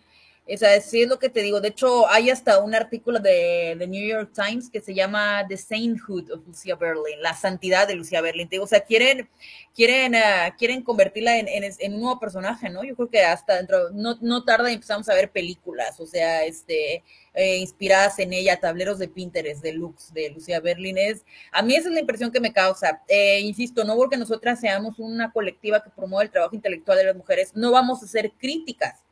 [0.47, 1.59] O sea, sí es lo que te digo.
[1.59, 5.57] De hecho, hay hasta un artículo de, The New York Times que se llama The
[5.57, 8.47] Sainthood of Lucia Berlin, la santidad de Lucia Berlin.
[8.61, 9.27] o sea, quieren,
[9.73, 12.83] quieren, uh, quieren convertirla en, en, un nuevo personaje, ¿no?
[12.83, 16.45] Yo creo que hasta dentro, no, no tarda y empezamos a ver películas, o sea,
[16.45, 20.97] este, eh, inspiradas en ella, tableros de Pinterest, de looks de Lucia Berlin.
[20.99, 23.01] Es, a mí esa es la impresión que me causa.
[23.07, 27.15] Eh, insisto, no porque nosotras seamos una colectiva que promueve el trabajo intelectual de las
[27.15, 29.04] mujeres, no vamos a ser críticas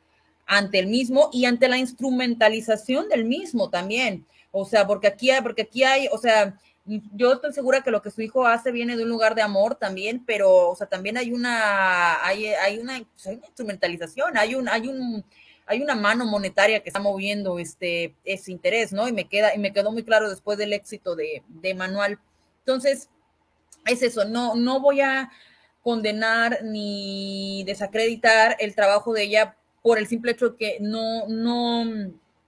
[0.46, 4.26] ante el mismo y ante la instrumentalización del mismo también.
[4.50, 6.58] O sea, porque aquí hay, porque aquí hay, o sea,
[7.14, 9.74] yo estoy segura que lo que su hijo hace viene de un lugar de amor
[9.74, 14.88] también, pero, o sea, también hay una, hay, hay una, pues, instrumentalización, hay un, hay
[14.88, 15.24] un,
[15.66, 19.08] hay una mano monetaria que está moviendo este, ese interés, ¿no?
[19.08, 22.18] Y me queda, y me quedó muy claro después del éxito de, de Manual.
[22.60, 23.08] Entonces,
[23.86, 25.30] es eso, no, no voy a
[25.82, 31.84] condenar ni desacreditar el trabajo de ella por el simple hecho de que no, no,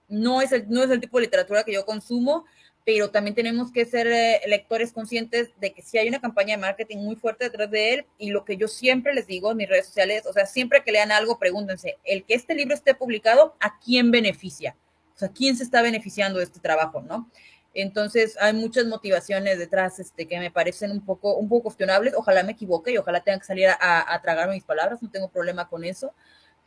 [0.07, 2.45] no, es el, no es el tipo de literatura que yo consumo,
[2.83, 6.61] pero también tenemos que ser eh, lectores conscientes de que si hay una campaña de
[6.61, 9.69] marketing muy fuerte detrás de él y lo que yo siempre les digo en mis
[9.69, 13.55] redes sociales, o sea, siempre que lean algo, pregúntense, el que este libro esté publicado,
[13.59, 14.75] ¿a quién beneficia?
[15.13, 17.29] O sea, ¿quién se está beneficiando de este trabajo, no?
[17.75, 22.15] Entonces, hay muchas motivaciones detrás este, que me parecen un poco, un poco cuestionables.
[22.15, 25.29] Ojalá me equivoque y ojalá tenga que salir a, a tragar mis palabras, no tengo
[25.29, 26.15] problema con eso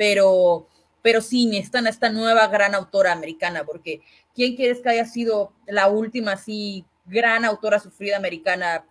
[0.01, 0.67] pero,
[1.03, 4.01] pero sí necesitan a esta nueva gran autora americana, porque
[4.35, 8.87] ¿quién quieres que haya sido la última así gran autora sufrida americana?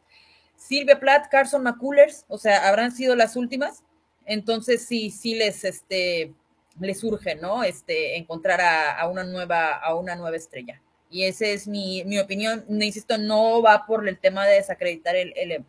[0.55, 3.83] Silvia Plath, Carson McCullers, o sea, habrán sido las últimas.
[4.27, 6.35] Entonces sí, sí les, este,
[6.79, 7.63] les surge, ¿no?
[7.63, 10.79] Este, encontrar a, una nueva, a una nueva estrella.
[11.09, 12.65] Y esa es mi, mi opinión.
[12.69, 15.65] Insisto, no va por el tema de desacreditar el, el,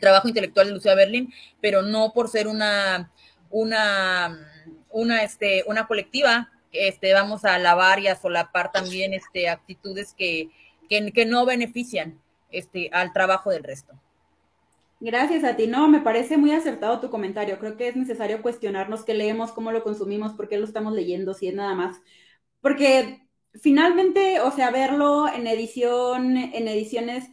[0.00, 3.12] trabajo intelectual de Lucía Berlin, pero no por ser una,
[3.50, 4.53] una
[4.94, 10.50] una, este, una colectiva, este, vamos a alabar y a solapar también este, actitudes que,
[10.88, 12.20] que, no benefician
[12.50, 13.92] este, al trabajo del resto.
[15.00, 15.66] Gracias a ti.
[15.66, 17.58] No, me parece muy acertado tu comentario.
[17.58, 21.34] Creo que es necesario cuestionarnos qué leemos, cómo lo consumimos, por qué lo estamos leyendo,
[21.34, 22.00] si es nada más.
[22.60, 23.26] Porque
[23.60, 27.28] finalmente, o sea, verlo en edición, en ediciones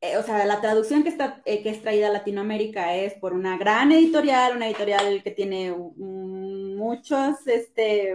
[0.00, 3.34] eh, o sea, la traducción que, está, eh, que es traída a Latinoamérica es por
[3.34, 8.14] una gran editorial, una editorial que tiene muchos, este,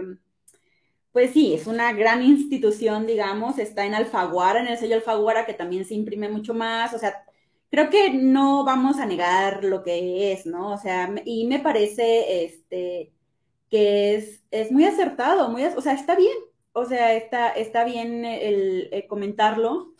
[1.12, 5.54] pues sí, es una gran institución, digamos, está en Alfaguara, en el sello Alfaguara, que
[5.54, 7.24] también se imprime mucho más, o sea,
[7.70, 10.72] creo que no vamos a negar lo que es, ¿no?
[10.72, 13.12] O sea, y me parece, este,
[13.70, 16.36] que es, es muy acertado, muy, o sea, está bien,
[16.72, 19.94] o sea, está, está bien el comentarlo,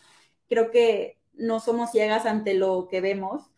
[0.48, 3.50] creo que no somos ciegas ante lo que vemos.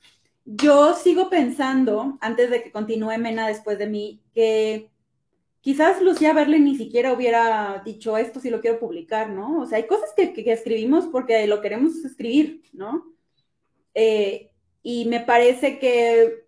[0.45, 4.91] Yo sigo pensando, antes de que continúe Mena después de mí, que
[5.61, 9.61] quizás Lucía Berlin ni siquiera hubiera dicho esto si lo quiero publicar, ¿no?
[9.61, 13.05] O sea, hay cosas que, escribimos porque lo queremos escribir, ¿no?
[13.95, 14.51] Eh,
[14.83, 16.47] y me parece que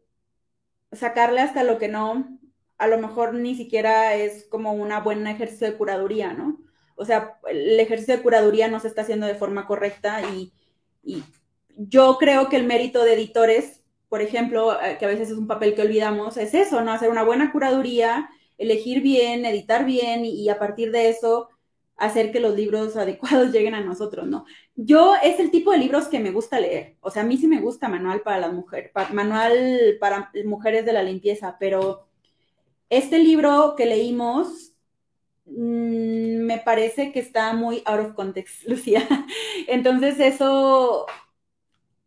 [0.93, 2.39] sacarle hasta lo que no,
[2.79, 6.59] a lo mejor ni siquiera es como una buena ejercicio de curaduría, ¿no?
[6.97, 10.53] O sea, el ejercicio de curaduría no se está haciendo de forma correcta y
[11.03, 11.23] y
[11.77, 15.47] yo creo que el mérito de editores, por ejemplo, eh, que a veces es un
[15.47, 16.93] papel que olvidamos, es eso, ¿no?
[16.93, 18.29] Hacer una buena curaduría,
[18.59, 21.49] elegir bien, editar bien y, a partir de eso
[21.97, 24.45] hacer que los libros adecuados lleguen a nosotros, ¿no?
[24.75, 26.97] Yo es el tipo de libros que me gusta leer.
[27.01, 30.93] O sea, a mí sí me gusta Manual para las mujeres, Manual para mujeres de
[30.93, 32.07] la limpieza, pero
[32.91, 34.70] este libro que leímos
[35.47, 39.07] me parece que está muy out of context, Lucía.
[39.69, 41.07] Entonces eso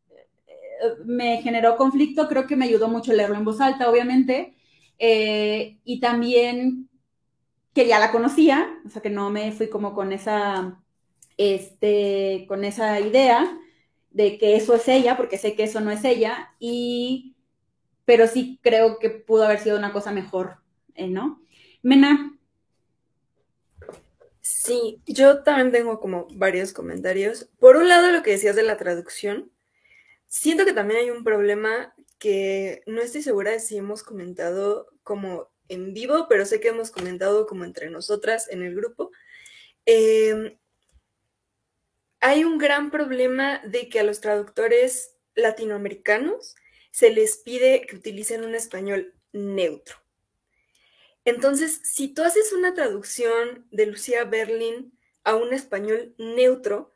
[0.10, 4.56] eh, me generó conflicto, creo que me ayudó mucho leerlo en voz alta, obviamente,
[5.00, 6.90] eh, y también
[7.74, 10.80] que ya la conocía, o sea que no me fui como con esa,
[11.38, 13.58] este, con esa idea
[14.12, 17.36] de que eso es ella, porque sé que eso no es ella, y,
[18.06, 20.58] pero sí creo que pudo haber sido una cosa mejor,
[20.96, 21.42] eh, ¿no?
[21.82, 22.38] Mena,
[24.44, 27.50] Sí, yo también tengo como varios comentarios.
[27.60, 29.52] Por un lado, lo que decías de la traducción,
[30.28, 35.50] siento que también hay un problema que no estoy segura de si hemos comentado como
[35.70, 39.12] en vivo, pero sé que hemos comentado como entre nosotras en el grupo.
[39.86, 40.58] Em,
[42.20, 46.56] hay un gran problema de que a los traductores latinoamericanos
[46.92, 50.03] se les pide que utilicen un español neutro.
[51.26, 56.94] Entonces, si tú haces una traducción de Lucía Berlin a un español neutro,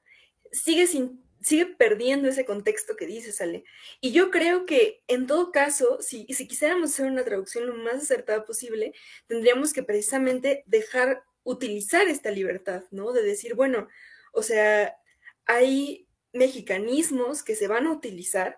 [0.51, 3.63] sigue perdiendo ese contexto que dice, sale.
[4.01, 7.95] Y yo creo que en todo caso, si, si quisiéramos hacer una traducción lo más
[7.95, 8.93] acertada posible,
[9.27, 13.13] tendríamos que precisamente dejar utilizar esta libertad, ¿no?
[13.13, 13.87] De decir, bueno,
[14.33, 14.97] o sea,
[15.45, 18.57] hay mexicanismos que se van a utilizar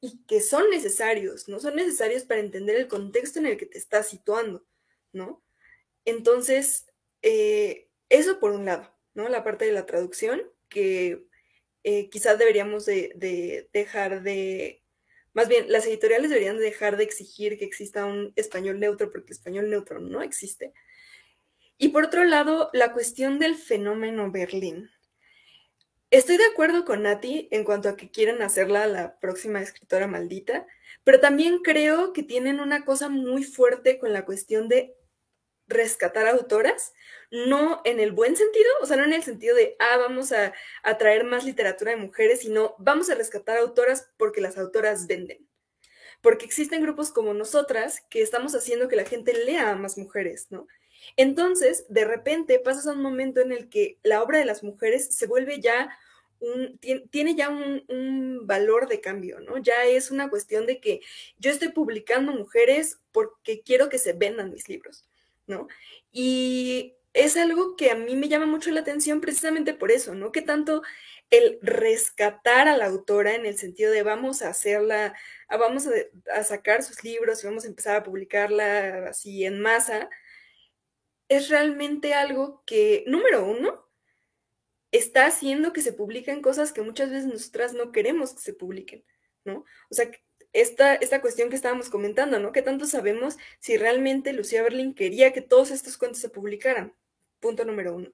[0.00, 1.60] y que son necesarios, ¿no?
[1.60, 4.64] Son necesarios para entender el contexto en el que te estás situando,
[5.16, 5.42] ¿no?
[6.04, 6.86] Entonces,
[7.22, 9.28] eh, eso por un lado, ¿no?
[9.28, 11.26] La parte de la traducción, que
[11.82, 14.84] eh, quizás deberíamos de, dejar de,
[15.32, 19.38] más bien, las editoriales deberían dejar de exigir que exista un español neutro, porque el
[19.38, 20.72] español neutro no existe.
[21.78, 24.90] Y por otro lado, la cuestión del fenómeno Berlín.
[26.10, 30.66] Estoy de acuerdo con Nati en cuanto a que quieren hacerla la próxima escritora maldita,
[31.04, 34.94] pero también creo que tienen una cosa muy fuerte con la cuestión de
[35.68, 36.92] rescatar autoras,
[37.30, 40.52] no en el buen sentido, o sea, no en el sentido de, ah, vamos a,
[40.98, 45.46] traer más literatura de mujeres, sino vamos a rescatar autoras porque las autoras venden.
[46.22, 50.46] Porque existen grupos como nosotras que estamos haciendo que la gente lea a más mujeres,
[50.50, 50.66] ¿no?
[51.16, 55.14] Entonces, de repente pasas a un momento en el que la obra de las mujeres
[55.14, 55.96] se vuelve ya
[56.40, 56.78] un,
[57.10, 59.58] tiene ya un, un, valor de cambio, ¿no?
[59.58, 61.00] Ya es una cuestión de que
[61.38, 65.04] yo estoy publicando mujeres porque quiero que se vendan mis libros.
[65.46, 65.68] ¿No?
[66.12, 70.32] Y es algo que a mí me llama mucho la atención precisamente por eso, ¿no?
[70.32, 70.82] Que tanto
[71.30, 75.14] el rescatar a la autora en el sentido de vamos a hacerla,
[75.48, 75.88] vamos
[76.32, 80.08] a, sacar sus libros y vamos a empezar a publicarla así en masa,
[81.28, 83.88] es realmente algo que, número uno,
[84.92, 89.04] está haciendo que se publiquen cosas que muchas veces nosotras no queremos que se publiquen,
[89.44, 89.64] ¿no?
[89.90, 90.10] O sea,
[90.60, 92.50] esta, esta cuestión que estábamos comentando, ¿no?
[92.50, 96.94] ¿Qué tanto sabemos si realmente Lucía Berlin quería que todos estos cuentos se publicaran?
[97.40, 98.10] Punto número uno.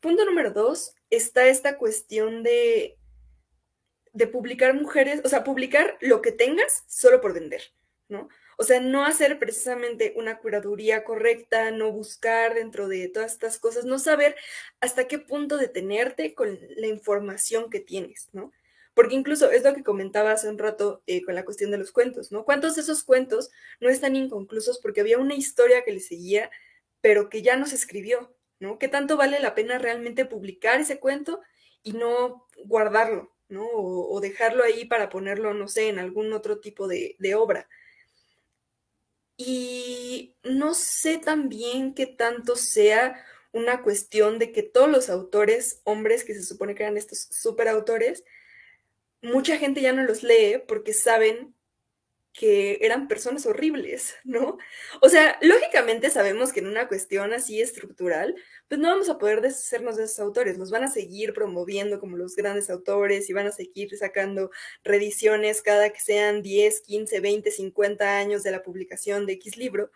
[0.00, 2.98] Punto número dos, está esta cuestión de,
[4.12, 7.62] de publicar mujeres, o sea, publicar lo que tengas solo por vender,
[8.08, 8.28] ¿no?
[8.58, 13.86] O sea, no hacer precisamente una curaduría correcta, no buscar dentro de todas estas cosas,
[13.86, 14.36] no saber
[14.80, 18.52] hasta qué punto detenerte con la información que tienes, ¿no?
[18.98, 21.92] Porque incluso es lo que comentaba hace un rato eh, con la cuestión de los
[21.92, 22.44] cuentos, ¿no?
[22.44, 26.50] ¿Cuántos de esos cuentos no están inconclusos porque había una historia que le seguía,
[27.00, 28.76] pero que ya no se escribió, ¿no?
[28.80, 31.40] ¿Qué tanto vale la pena realmente publicar ese cuento
[31.84, 33.68] y no guardarlo, ¿no?
[33.72, 37.68] O, dejarlo ahí para ponerlo, no sé, en algún otro tipo de, de obra.
[39.36, 46.24] Y no sé también qué tanto sea una cuestión de que todos los autores, hombres
[46.24, 48.24] que se supone que eran estos superautores,
[49.22, 51.54] mucha gente ya no los lee porque saben
[52.32, 54.58] que eran personas horribles, ¿no?
[55.00, 58.36] O sea, lógicamente sabemos que en una cuestión así estructural,
[58.68, 62.16] pues no vamos a poder deshacernos de esos autores, nos van a seguir promoviendo como
[62.16, 64.50] los grandes autores y van a seguir sacando
[64.84, 69.90] reediciones cada que sean 10, 15, 20, 50 años de la publicación de X libro,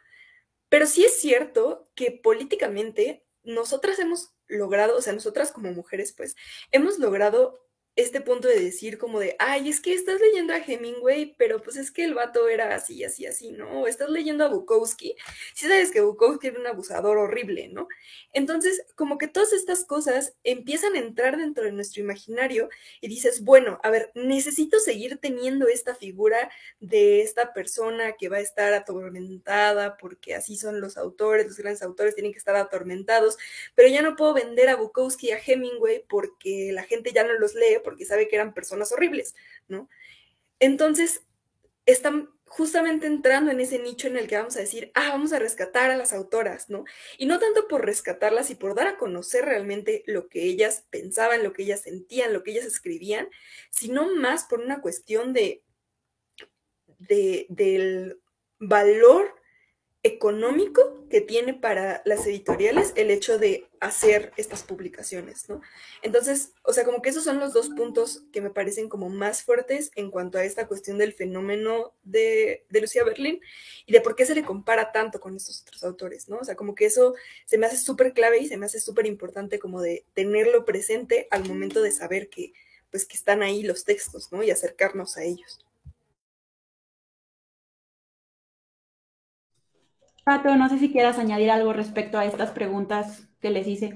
[0.69, 6.35] pero sí es cierto que políticamente nosotras hemos logrado, o sea, nosotras como mujeres, pues,
[6.73, 11.35] hemos logrado este punto de decir como de, ay, es que estás leyendo a Hemingway,
[11.37, 13.83] pero pues es que el vato era así, así, así, ¿no?
[13.83, 15.15] O estás leyendo a Bukowski,
[15.55, 17.89] si sabes que Bukowski era un abusador horrible, ¿no?
[18.33, 22.71] Entonces, como que todas estas cosas empiezan a entrar dentro de nuestro imaginario
[23.03, 28.39] y dices, bueno, a ver, necesito seguir teniendo esta figura de esta persona que va
[28.39, 33.37] a estar atormentada, porque así son los autores, los grandes autores tienen que estar atormentados,
[33.75, 37.35] pero ya no puedo vender a Bukowski y a Hemingway porque la gente ya no
[37.35, 39.35] los lee porque sabe que eran personas horribles,
[39.69, 39.89] ¿no?
[40.59, 41.23] Entonces,
[41.87, 45.39] están justamente entrando en ese nicho en el que vamos a decir, ah, vamos a
[45.39, 46.85] rescatar a las autoras, ¿no?
[47.17, 51.43] Y no tanto por rescatarlas y por dar a conocer realmente lo que ellas pensaban,
[51.43, 53.29] lo que ellas sentían, lo que ellas escribían,
[53.71, 55.63] sino más por una cuestión de,
[56.99, 58.21] de del
[58.59, 59.35] valor
[60.05, 65.61] económico que tiene para las editoriales el hecho de hacer estas publicaciones, ¿no?
[66.03, 69.45] Entonces, o sea, como que esos son los dos puntos que me parecen como más
[69.45, 73.41] fuertes en cuanto a esta cuestión del fenómeno de, de Lucía Berlín
[73.87, 76.39] y de por qué se le compara tanto con estos otros autores, ¿no?
[76.39, 77.15] O sea, como que eso
[77.47, 81.29] se me hace súper clave y se me hace súper importante como de tenerlo presente
[81.31, 82.55] al momento de saber que,
[82.91, 84.43] pues, que están ahí los textos, ¿no?
[84.43, 85.65] Y acercarnos a ellos.
[90.25, 93.95] Pato, no sé si quieras añadir algo respecto a estas preguntas que les hice.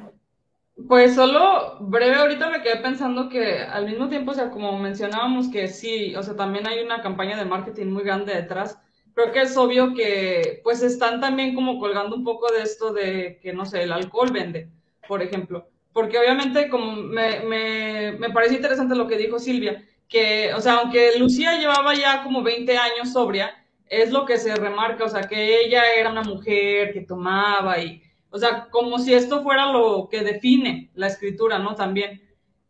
[0.88, 5.48] Pues solo breve, ahorita me quedé pensando que al mismo tiempo, o sea, como mencionábamos
[5.50, 8.78] que sí, o sea, también hay una campaña de marketing muy grande detrás.
[9.14, 13.38] Creo que es obvio que pues están también como colgando un poco de esto de
[13.42, 14.70] que, no sé, el alcohol vende,
[15.08, 15.68] por ejemplo.
[15.92, 20.74] porque obviamente como me, me, me parece interesante lo que dijo Silvia, que, o sea,
[20.80, 23.54] aunque Lucía llevaba ya como 20 años sobria,
[23.88, 28.02] es lo que se remarca, o sea, que ella era una mujer que tomaba y,
[28.30, 31.74] o sea, como si esto fuera lo que define la escritura, ¿no?
[31.74, 32.22] También,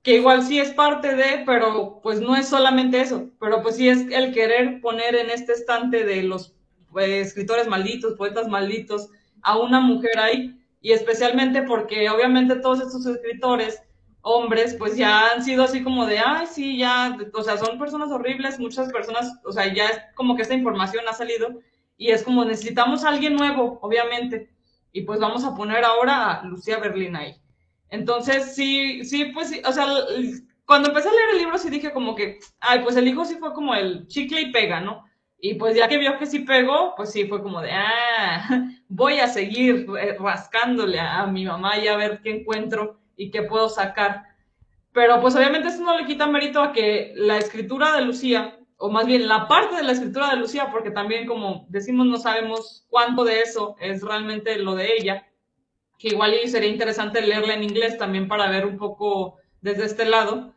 [0.03, 3.89] que igual sí es parte de, pero pues no es solamente eso, pero pues sí
[3.89, 6.55] es el querer poner en este estante de los
[6.99, 9.09] eh, escritores malditos, poetas malditos,
[9.43, 13.83] a una mujer ahí, y especialmente porque obviamente todos estos escritores,
[14.29, 18.11] hombres, pues ya han sido así como de, ay, sí, ya, o sea, son personas
[18.11, 21.61] horribles, muchas personas, o sea, ya es como que esta información ha salido
[21.97, 24.51] y es como necesitamos a alguien nuevo, obviamente,
[24.93, 27.37] y pues vamos a poner ahora a Lucía Berlín ahí.
[27.89, 29.87] Entonces, sí, sí, pues, sí, o sea,
[30.65, 33.37] cuando empecé a leer el libro sí dije como que, ay, pues el hijo sí
[33.37, 35.05] fue como el chicle y pega, ¿no?
[35.39, 39.21] Y pues ya que vio que sí pegó, pues sí fue como de, ah, voy
[39.21, 39.87] a seguir
[40.19, 44.23] rascándole a, mi mamá y a ver qué encuentro y qué puedo sacar.
[44.93, 48.91] Pero pues obviamente eso no le quita mérito a que la escritura de Lucía, o
[48.91, 52.87] más bien la parte de la escritura de Lucía, porque también como decimos no sabemos
[52.89, 55.27] cuánto de eso es realmente lo de ella,
[55.99, 60.55] que igual sería interesante leerla en inglés también para ver un poco desde este lado,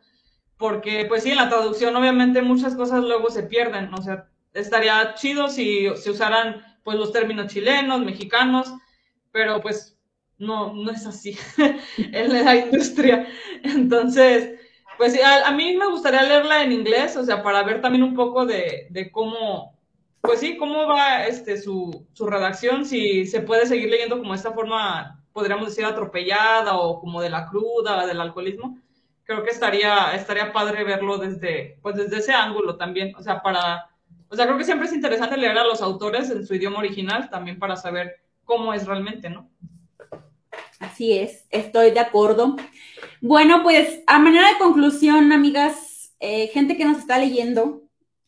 [0.56, 5.14] porque pues sí, en la traducción obviamente muchas cosas luego se pierden, o sea, estaría
[5.14, 8.72] chido si se usaran pues los términos chilenos, mexicanos,
[9.32, 9.99] pero pues
[10.40, 11.38] no, no es así
[11.98, 13.26] en la industria.
[13.62, 14.58] Entonces,
[14.98, 18.14] pues a, a, mí me gustaría leerla en inglés, o sea, para ver también un
[18.14, 19.78] poco de, de cómo,
[20.20, 24.52] pues sí, cómo va este, su, su redacción, si se puede seguir leyendo como esta
[24.52, 28.78] forma, podríamos decir, atropellada o como de la cruda, del alcoholismo.
[29.24, 33.90] Creo que estaría, estaría padre verlo desde, pues desde ese ángulo también, o sea, para
[34.30, 37.28] o sea, creo que siempre es interesante leer a los autores en su idioma original
[37.30, 39.50] también para saber cómo es realmente, ¿no?
[40.80, 42.56] Así es, estoy de acuerdo.
[43.20, 47.82] Bueno, pues a manera de conclusión, amigas, eh, gente que nos está leyendo,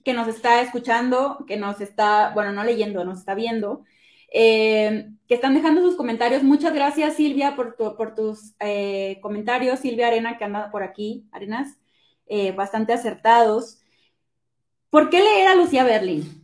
[0.05, 3.85] que nos está escuchando, que nos está, bueno, no leyendo, nos está viendo,
[4.31, 6.43] eh, que están dejando sus comentarios.
[6.43, 9.81] Muchas gracias, Silvia, por, por tus eh, comentarios.
[9.81, 11.79] Silvia Arena, que anda por aquí, Arenas,
[12.55, 13.81] bastante acertados.
[14.91, 16.42] ¿Por qué leer a Lucía Berlin?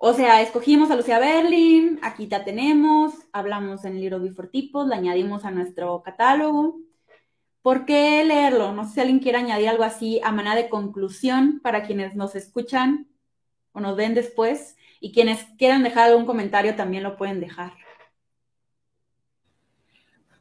[0.00, 4.94] O sea, escogimos a Lucía Berlin, aquí la tenemos, hablamos en libro Before Tipos, la
[4.94, 6.78] añadimos a nuestro catálogo.
[7.62, 8.72] ¿Por qué leerlo?
[8.72, 12.36] No sé si alguien quiere añadir algo así a manera de conclusión para quienes nos
[12.36, 13.08] escuchan
[13.72, 17.72] o nos ven después y quienes quieran dejar algún comentario también lo pueden dejar.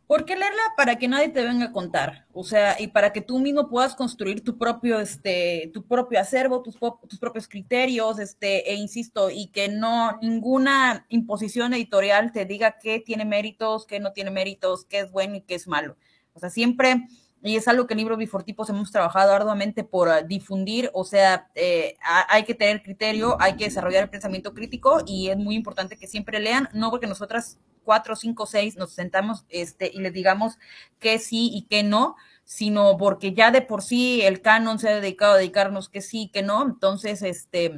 [0.07, 0.61] ¿Por qué leerla?
[0.77, 3.93] Para que nadie te venga a contar, o sea, y para que tú mismo puedas
[3.93, 9.67] construir tu propio, este, tu propio acervo, tus, propios criterios, este, e insisto, y que
[9.67, 15.11] no ninguna imposición editorial te diga qué tiene méritos, qué no tiene méritos, qué es
[15.11, 15.97] bueno y qué es malo.
[16.31, 17.07] O sea, siempre,
[17.43, 21.49] y es algo que en Libro Bifortipos hemos trabajado arduamente por uh, difundir, o sea,
[21.55, 25.97] eh, hay que tener criterio, hay que desarrollar el pensamiento crítico y es muy importante
[25.97, 30.57] que siempre lean, no porque nosotras cuatro, cinco, seis nos sentamos este, y les digamos
[30.99, 34.95] que sí y que no, sino porque ya de por sí el canon se ha
[34.95, 37.77] dedicado a dedicarnos que sí que no, entonces, este,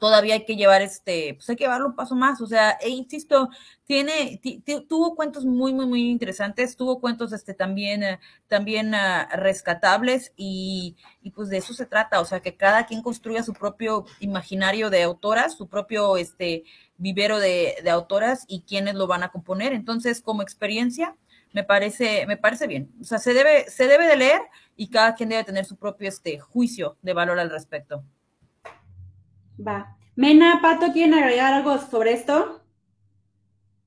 [0.00, 2.88] todavía hay que llevar este, pues hay que llevarlo un paso más, o sea, e
[2.88, 3.50] insisto,
[3.84, 4.40] tiene,
[4.88, 10.96] tuvo cuentos muy, muy, muy interesantes, tuvo cuentos este también, eh, también uh, rescatables y,
[11.22, 14.88] y, pues de eso se trata, o sea, que cada quien construya su propio imaginario
[14.88, 16.64] de autoras, su propio este
[16.96, 19.72] vivero de, de autoras y quienes lo van a componer.
[19.74, 21.14] Entonces, como experiencia,
[21.52, 22.90] me parece, me parece bien.
[23.00, 24.40] O sea, se debe, se debe de leer
[24.76, 28.04] y cada quien debe tener su propio este, juicio de valor al respecto.
[29.66, 29.96] Va.
[30.16, 32.60] Mena, Pato, ¿quieren agregar algo sobre esto?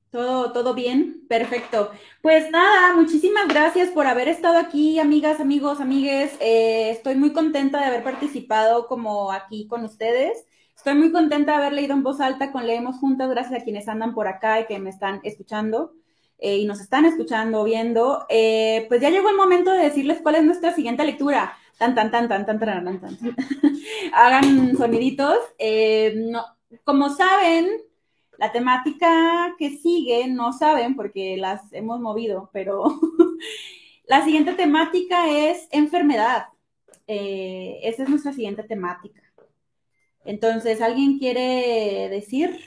[0.09, 1.25] ¿Todo, todo bien?
[1.27, 1.91] Perfecto.
[2.21, 6.33] Pues nada, muchísimas gracias por haber estado aquí, amigas, amigos, amigues.
[6.39, 10.45] Eh, estoy muy contenta de haber participado como aquí con ustedes.
[10.75, 13.87] Estoy muy contenta de haber leído en voz alta con Leemos Juntas, gracias a quienes
[13.87, 15.93] andan por acá y que me están escuchando
[16.37, 18.25] eh, y nos están escuchando, viendo.
[18.29, 21.57] Eh, pues ya llegó el momento de decirles cuál es nuestra siguiente lectura.
[21.77, 23.17] Tan, tan, tan, tan, tan, tan, tan, tan.
[24.13, 25.37] Hagan soniditos.
[25.57, 26.43] Eh, no,
[26.83, 27.69] como saben,
[28.37, 32.83] la temática que sigue, no saben porque las hemos movido, pero
[34.05, 36.47] la siguiente temática es enfermedad.
[37.07, 39.21] esa es nuestra siguiente temática.
[40.25, 42.57] Entonces, ¿alguien quiere decir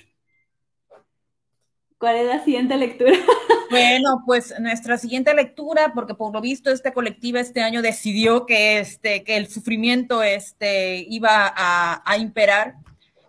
[1.98, 3.12] cuál es la siguiente lectura?
[3.70, 8.78] Bueno, pues nuestra siguiente lectura, porque por lo visto esta colectiva este año decidió que,
[8.78, 12.76] este, que el sufrimiento este, iba a, imperar,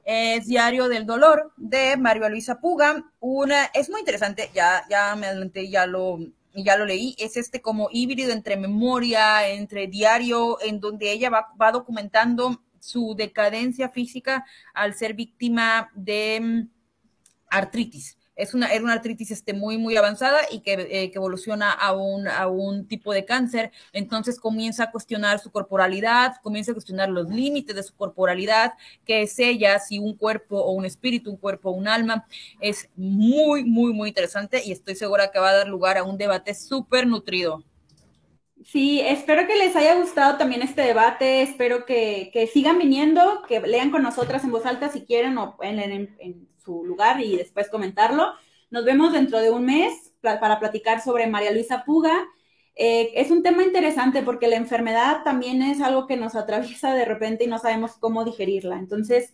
[0.05, 3.03] es Diario del Dolor de Mario Luisa Puga.
[3.19, 6.19] Una, es muy interesante, ya, ya me adelanté, ya lo,
[6.53, 11.47] ya lo leí, es este como híbrido entre memoria, entre diario, en donde ella va,
[11.59, 16.69] va documentando su decadencia física al ser víctima de mm,
[17.49, 18.17] artritis.
[18.38, 22.27] Es una, una artritis este, muy, muy avanzada y que, eh, que evoluciona a un,
[22.27, 23.71] a un, tipo de cáncer.
[23.91, 28.73] Entonces comienza a cuestionar su corporalidad, comienza a cuestionar los límites de su corporalidad,
[29.05, 32.25] que es ella, si un cuerpo o un espíritu, un cuerpo o un alma.
[32.61, 36.17] Es muy, muy, muy interesante y estoy segura que va a dar lugar a un
[36.17, 37.63] debate súper nutrido.
[38.63, 43.61] Sí, espero que les haya gustado también este debate, espero que, que, sigan viniendo, que
[43.61, 47.70] lean con nosotras en voz alta si quieren o en, en su lugar y después
[47.70, 48.34] comentarlo.
[48.70, 52.28] Nos vemos dentro de un mes para platicar sobre María Luisa Puga.
[52.76, 57.05] Eh, es un tema interesante porque la enfermedad también es algo que nos atraviesa de
[57.05, 58.78] repente y no sabemos cómo digerirla.
[58.78, 59.34] Entonces,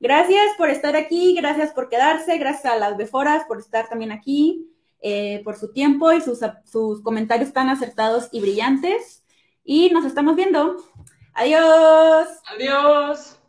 [0.00, 4.66] gracias por estar aquí, gracias por quedarse, gracias a las Beforas por estar también aquí.
[5.02, 9.24] Eh, por su tiempo y sus, sus comentarios tan acertados y brillantes.
[9.64, 10.76] Y nos estamos viendo.
[11.34, 12.28] Adiós.
[12.54, 13.39] Adiós.